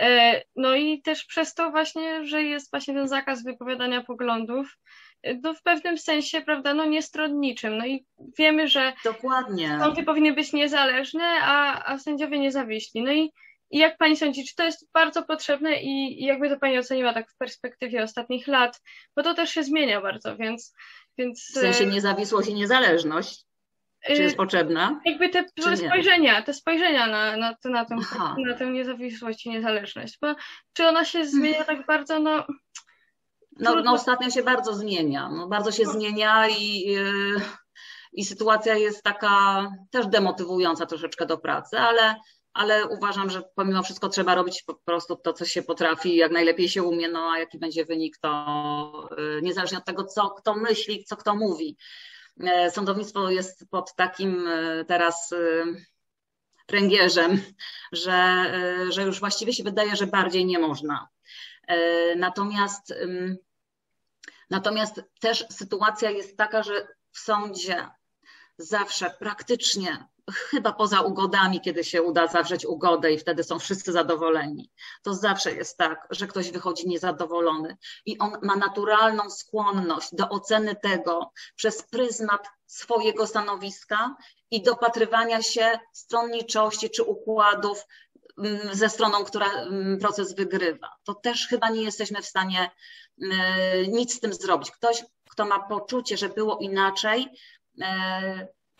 E, 0.00 0.42
no 0.56 0.74
i 0.74 1.02
też 1.02 1.24
przez 1.24 1.54
to 1.54 1.70
właśnie, 1.70 2.26
że 2.26 2.42
jest 2.42 2.70
właśnie 2.70 2.94
ten 2.94 3.08
zakaz 3.08 3.44
wypowiadania 3.44 4.04
poglądów, 4.04 4.78
e, 5.22 5.34
no 5.34 5.54
w 5.54 5.62
pewnym 5.62 5.98
sensie, 5.98 6.40
prawda, 6.40 6.74
no 6.74 6.84
niestronniczym. 6.84 7.78
No 7.78 7.86
i 7.86 8.06
wiemy, 8.38 8.68
że 8.68 8.92
Dokładnie. 9.04 9.78
sądy 9.80 10.02
powinny 10.02 10.32
być 10.32 10.52
niezależne, 10.52 11.24
a, 11.42 11.84
a 11.84 11.98
sędziowie 11.98 12.38
niezawiśli. 12.38 13.02
No 13.02 13.12
i, 13.12 13.32
i 13.70 13.78
jak 13.78 13.98
pani 13.98 14.16
sądzi, 14.16 14.46
czy 14.46 14.54
to 14.54 14.64
jest 14.64 14.88
bardzo 14.94 15.22
potrzebne 15.22 15.82
i, 15.82 16.22
i 16.22 16.24
jakby 16.24 16.48
to 16.48 16.58
pani 16.58 16.78
oceniła 16.78 17.14
tak 17.14 17.30
w 17.30 17.36
perspektywie 17.36 18.02
ostatnich 18.02 18.46
lat, 18.46 18.80
bo 19.16 19.22
to 19.22 19.34
też 19.34 19.50
się 19.50 19.62
zmienia 19.62 20.00
bardzo, 20.00 20.36
więc... 20.36 20.74
więc 21.18 21.40
w 21.40 21.60
sensie 21.60 21.84
e, 21.84 21.86
niezawisłość 21.86 22.48
i 22.48 22.54
niezależność. 22.54 23.47
Czy 24.06 24.22
jest 24.22 24.34
y, 24.34 24.36
potrzebna? 24.36 25.00
Jakby 25.04 25.28
te, 25.28 25.44
spojrzenia, 25.86 26.42
te 26.42 26.54
spojrzenia 26.54 27.06
na, 27.06 27.36
na, 27.36 27.56
na, 27.64 27.84
tę, 27.84 27.96
na 28.46 28.54
tę 28.54 28.66
niezawisłość 28.66 29.46
i 29.46 29.50
niezależność. 29.50 30.18
Bo 30.22 30.34
czy 30.72 30.86
ona 30.86 31.04
się 31.04 31.26
zmienia 31.26 31.64
tak 31.64 31.86
bardzo? 31.86 32.20
No, 32.20 32.46
no, 33.58 33.82
no 33.82 33.92
ostatnio 33.92 34.30
się 34.30 34.42
bardzo 34.42 34.74
zmienia. 34.74 35.28
No, 35.28 35.48
bardzo 35.48 35.72
się 35.72 35.84
no. 35.84 35.92
zmienia 35.92 36.48
i, 36.48 36.80
yy, 36.80 37.40
i 38.12 38.24
sytuacja 38.24 38.74
jest 38.74 39.02
taka 39.02 39.66
też 39.90 40.06
demotywująca 40.06 40.86
troszeczkę 40.86 41.26
do 41.26 41.38
pracy, 41.38 41.78
ale, 41.78 42.16
ale 42.52 42.86
uważam, 42.86 43.30
że 43.30 43.42
pomimo 43.54 43.82
wszystko 43.82 44.08
trzeba 44.08 44.34
robić 44.34 44.62
po 44.62 44.74
prostu 44.74 45.16
to, 45.16 45.32
co 45.32 45.44
się 45.44 45.62
potrafi, 45.62 46.16
jak 46.16 46.32
najlepiej 46.32 46.68
się 46.68 46.82
umie, 46.82 47.08
no 47.08 47.30
a 47.32 47.38
jaki 47.38 47.58
będzie 47.58 47.84
wynik, 47.84 48.18
to 48.18 49.08
yy, 49.18 49.40
niezależnie 49.42 49.78
od 49.78 49.84
tego, 49.84 50.04
co 50.04 50.30
kto 50.30 50.54
myśli, 50.54 51.04
co 51.04 51.16
kto 51.16 51.34
mówi. 51.34 51.76
E, 52.40 52.70
sądownictwo 52.70 53.30
jest 53.30 53.70
pod 53.70 53.94
takim 53.94 54.48
e, 54.48 54.84
teraz 54.84 55.32
e, 55.32 55.64
pręgierzem, 56.66 57.42
że, 57.92 58.46
że 58.90 59.02
już 59.02 59.20
właściwie 59.20 59.52
się 59.52 59.64
wydaje, 59.64 59.96
że 59.96 60.06
bardziej 60.06 60.46
nie 60.46 60.58
można. 60.58 61.08
Natomiast, 62.16 62.94
natomiast 64.50 65.02
też 65.20 65.46
sytuacja 65.50 66.10
jest 66.10 66.36
taka, 66.36 66.62
że 66.62 66.88
w 67.10 67.18
sądzie 67.18 67.88
zawsze 68.58 69.10
praktycznie 69.10 70.08
chyba 70.32 70.72
poza 70.72 71.00
ugodami, 71.00 71.60
kiedy 71.60 71.84
się 71.84 72.02
uda 72.02 72.26
zawrzeć 72.26 72.66
ugodę 72.66 73.12
i 73.12 73.18
wtedy 73.18 73.44
są 73.44 73.58
wszyscy 73.58 73.92
zadowoleni. 73.92 74.70
To 75.02 75.14
zawsze 75.14 75.52
jest 75.52 75.78
tak, 75.78 76.08
że 76.10 76.26
ktoś 76.26 76.50
wychodzi 76.50 76.88
niezadowolony 76.88 77.76
i 78.06 78.18
on 78.18 78.32
ma 78.42 78.56
naturalną 78.56 79.30
skłonność 79.30 80.14
do 80.14 80.28
oceny 80.28 80.76
tego 80.76 81.32
przez 81.56 81.82
pryzmat 81.82 82.46
swojego 82.66 83.26
stanowiska 83.26 84.16
i 84.50 84.62
dopatrywania 84.62 85.42
się 85.42 85.78
stronniczości 85.92 86.90
czy 86.90 87.02
układów 87.02 87.86
mm, 88.38 88.74
ze 88.74 88.88
stroną, 88.88 89.24
która 89.24 89.46
mm, 89.52 89.98
proces 89.98 90.34
wygrywa. 90.34 90.88
To 91.04 91.14
też 91.14 91.46
chyba 91.48 91.70
nie 91.70 91.82
jesteśmy 91.82 92.22
w 92.22 92.26
stanie 92.26 92.70
mm, 93.22 93.90
nic 93.92 94.14
z 94.14 94.20
tym 94.20 94.32
zrobić. 94.34 94.70
Ktoś, 94.70 95.04
kto 95.30 95.44
ma 95.44 95.58
poczucie, 95.68 96.16
że 96.16 96.28
było 96.28 96.58
inaczej, 96.58 97.28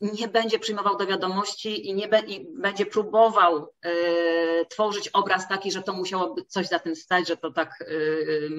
nie 0.00 0.28
będzie 0.28 0.58
przyjmował 0.58 0.96
do 0.96 1.06
wiadomości 1.06 1.88
i, 1.88 1.94
nie 1.94 2.08
be, 2.08 2.20
i 2.20 2.46
będzie 2.50 2.86
próbował 2.86 3.74
y, 3.86 4.66
tworzyć 4.68 5.08
obraz 5.08 5.48
taki, 5.48 5.72
że 5.72 5.82
to 5.82 5.92
musiałoby 5.92 6.44
coś 6.44 6.66
za 6.66 6.78
tym 6.78 6.96
stać, 6.96 7.28
że 7.28 7.36
to 7.36 7.50
tak, 7.50 7.80
y, 7.80 8.50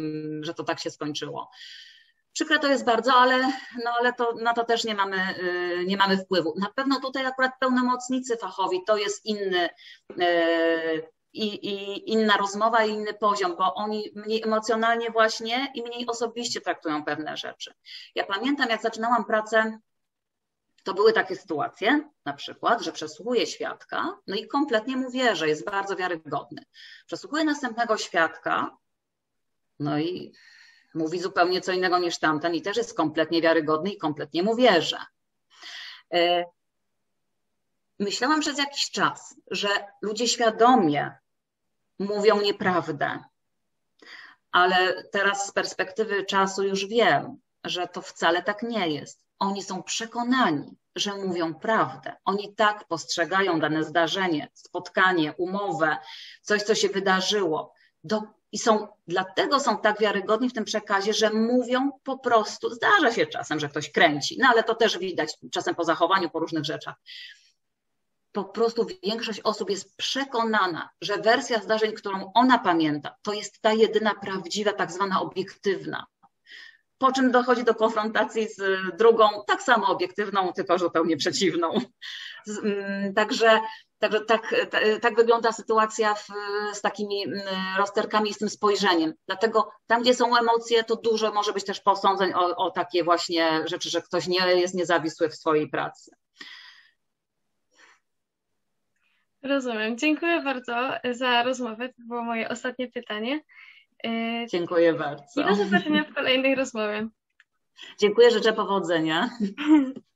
że 0.41 0.53
to 0.53 0.63
tak 0.63 0.79
się 0.79 0.91
skończyło. 0.91 1.49
Przykre 2.33 2.59
to 2.59 2.67
jest 2.67 2.85
bardzo, 2.85 3.13
ale, 3.13 3.41
no, 3.83 3.91
ale 3.99 4.13
to, 4.13 4.33
na 4.33 4.53
to 4.53 4.63
też 4.63 4.83
nie 4.83 4.95
mamy, 4.95 5.17
y, 5.39 5.85
nie 5.85 5.97
mamy 5.97 6.17
wpływu. 6.17 6.53
Na 6.57 6.69
pewno 6.75 6.99
tutaj 6.99 7.25
akurat 7.25 7.51
pełnomocnicy 7.59 8.37
fachowi 8.37 8.83
to 8.87 8.97
jest 8.97 9.25
inny 9.25 9.69
i, 11.33 11.45
i 11.45 12.11
inna 12.11 12.37
rozmowa 12.37 12.85
i 12.85 12.91
inny 12.91 13.13
poziom, 13.13 13.55
bo 13.55 13.73
oni 13.73 14.11
mniej 14.15 14.43
emocjonalnie 14.43 15.11
właśnie 15.11 15.71
i 15.75 15.81
mniej 15.81 16.07
osobiście 16.07 16.61
traktują 16.61 17.05
pewne 17.05 17.37
rzeczy. 17.37 17.73
Ja 18.15 18.23
pamiętam, 18.23 18.69
jak 18.69 18.81
zaczynałam 18.81 19.25
pracę 19.25 19.79
to 20.89 20.95
były 20.95 21.13
takie 21.13 21.35
sytuacje, 21.35 22.09
na 22.25 22.33
przykład, 22.33 22.81
że 22.81 22.91
przesłuchuje 22.91 23.47
świadka, 23.47 24.17
no 24.27 24.35
i 24.35 24.47
kompletnie 24.47 24.97
mu 24.97 25.11
wierzę, 25.11 25.47
jest 25.47 25.65
bardzo 25.65 25.95
wiarygodny. 25.95 26.63
Przesłuchuje 27.07 27.43
następnego 27.43 27.97
świadka, 27.97 28.77
no 29.79 29.99
i 29.99 30.33
mówi 30.93 31.19
zupełnie 31.19 31.61
co 31.61 31.71
innego 31.71 31.99
niż 31.99 32.19
tamten 32.19 32.55
i 32.55 32.61
też 32.61 32.77
jest 32.77 32.97
kompletnie 32.97 33.41
wiarygodny 33.41 33.91
i 33.91 33.97
kompletnie 33.97 34.43
mu 34.43 34.55
wierzę. 34.55 34.97
E, 36.13 36.45
myślałam 37.99 38.39
przez 38.39 38.57
jakiś 38.57 38.91
czas, 38.91 39.35
że 39.51 39.69
ludzie 40.01 40.27
świadomie 40.27 41.17
mówią 41.99 42.41
nieprawdę, 42.41 43.23
ale 44.51 45.03
teraz 45.03 45.47
z 45.47 45.51
perspektywy 45.51 46.25
czasu 46.25 46.63
już 46.63 46.85
wiem, 46.85 47.37
że 47.63 47.87
to 47.87 48.01
wcale 48.01 48.43
tak 48.43 48.63
nie 48.63 48.89
jest. 48.89 49.28
Oni 49.39 49.63
są 49.63 49.83
przekonani, 49.83 50.77
że 50.95 51.15
mówią 51.15 51.53
prawdę. 51.53 52.15
Oni 52.25 52.55
tak 52.55 52.87
postrzegają 52.87 53.59
dane 53.59 53.83
zdarzenie, 53.83 54.49
spotkanie, 54.53 55.33
umowę, 55.37 55.97
coś, 56.41 56.63
co 56.63 56.75
się 56.75 56.89
wydarzyło. 56.89 57.73
Do, 58.03 58.21
I 58.51 58.59
są, 58.59 58.87
dlatego 59.07 59.59
są 59.59 59.77
tak 59.77 59.99
wiarygodni 59.99 60.49
w 60.49 60.53
tym 60.53 60.65
przekazie, 60.65 61.13
że 61.13 61.33
mówią 61.33 61.91
po 62.03 62.17
prostu, 62.17 62.69
zdarza 62.69 63.11
się 63.11 63.27
czasem, 63.27 63.59
że 63.59 63.69
ktoś 63.69 63.91
kręci, 63.91 64.37
no 64.39 64.47
ale 64.47 64.63
to 64.63 64.75
też 64.75 64.97
widać 64.97 65.37
czasem 65.51 65.75
po 65.75 65.83
zachowaniu, 65.83 66.29
po 66.29 66.39
różnych 66.39 66.65
rzeczach. 66.65 66.95
Po 68.31 68.43
prostu 68.43 68.87
większość 69.03 69.39
osób 69.39 69.69
jest 69.69 69.97
przekonana, 69.97 70.89
że 71.01 71.17
wersja 71.17 71.61
zdarzeń, 71.61 71.93
którą 71.93 72.31
ona 72.33 72.59
pamięta, 72.59 73.15
to 73.21 73.33
jest 73.33 73.61
ta 73.61 73.73
jedyna 73.73 74.15
prawdziwa, 74.15 74.73
tak 74.73 74.91
zwana 74.91 75.21
obiektywna 75.21 76.05
po 76.99 77.11
czym 77.11 77.31
dochodzi 77.31 77.63
do 77.63 77.75
konfrontacji 77.75 78.47
z 78.47 78.61
drugą, 78.97 79.29
tak 79.47 79.61
samo 79.63 79.87
obiektywną, 79.87 80.53
tylko 80.53 80.77
zupełnie 80.77 81.17
przeciwną. 81.17 81.73
Mm, 82.63 83.13
także, 83.13 83.59
także 83.99 84.21
tak, 84.21 84.55
tak 85.01 85.15
wygląda 85.15 85.51
sytuacja 85.51 86.15
w, 86.15 86.27
z 86.73 86.81
takimi 86.81 87.23
mm, 87.23 87.41
rozterkami 87.77 88.29
i 88.29 88.33
z 88.33 88.37
tym 88.37 88.49
spojrzeniem. 88.49 89.13
Dlatego 89.27 89.71
tam, 89.87 90.01
gdzie 90.01 90.13
są 90.13 90.37
emocje, 90.37 90.83
to 90.83 90.95
dużo 90.95 91.31
może 91.31 91.53
być 91.53 91.65
też 91.65 91.79
posądzeń 91.79 92.33
o, 92.33 92.55
o 92.55 92.71
takie 92.71 93.03
właśnie 93.03 93.63
rzeczy, 93.65 93.89
że 93.89 94.01
ktoś 94.01 94.27
nie 94.27 94.39
jest 94.39 94.73
niezawisły 94.73 95.29
w 95.29 95.35
swojej 95.35 95.69
pracy. 95.69 96.11
Rozumiem. 99.43 99.97
Dziękuję 99.97 100.41
bardzo 100.41 100.91
za 101.11 101.43
rozmowę. 101.43 101.89
To 101.89 102.01
było 102.07 102.23
moje 102.23 102.49
ostatnie 102.49 102.91
pytanie. 102.91 103.39
E, 104.05 104.45
Dziękuję 104.47 104.93
bardzo. 104.93 105.41
I 105.41 105.45
do 105.45 105.55
zobaczenia 105.55 106.03
w 106.03 106.13
kolejnej 106.13 106.55
rozmowie. 106.55 107.07
Dziękuję, 107.99 108.31
życzę 108.31 108.53
powodzenia. 108.53 109.29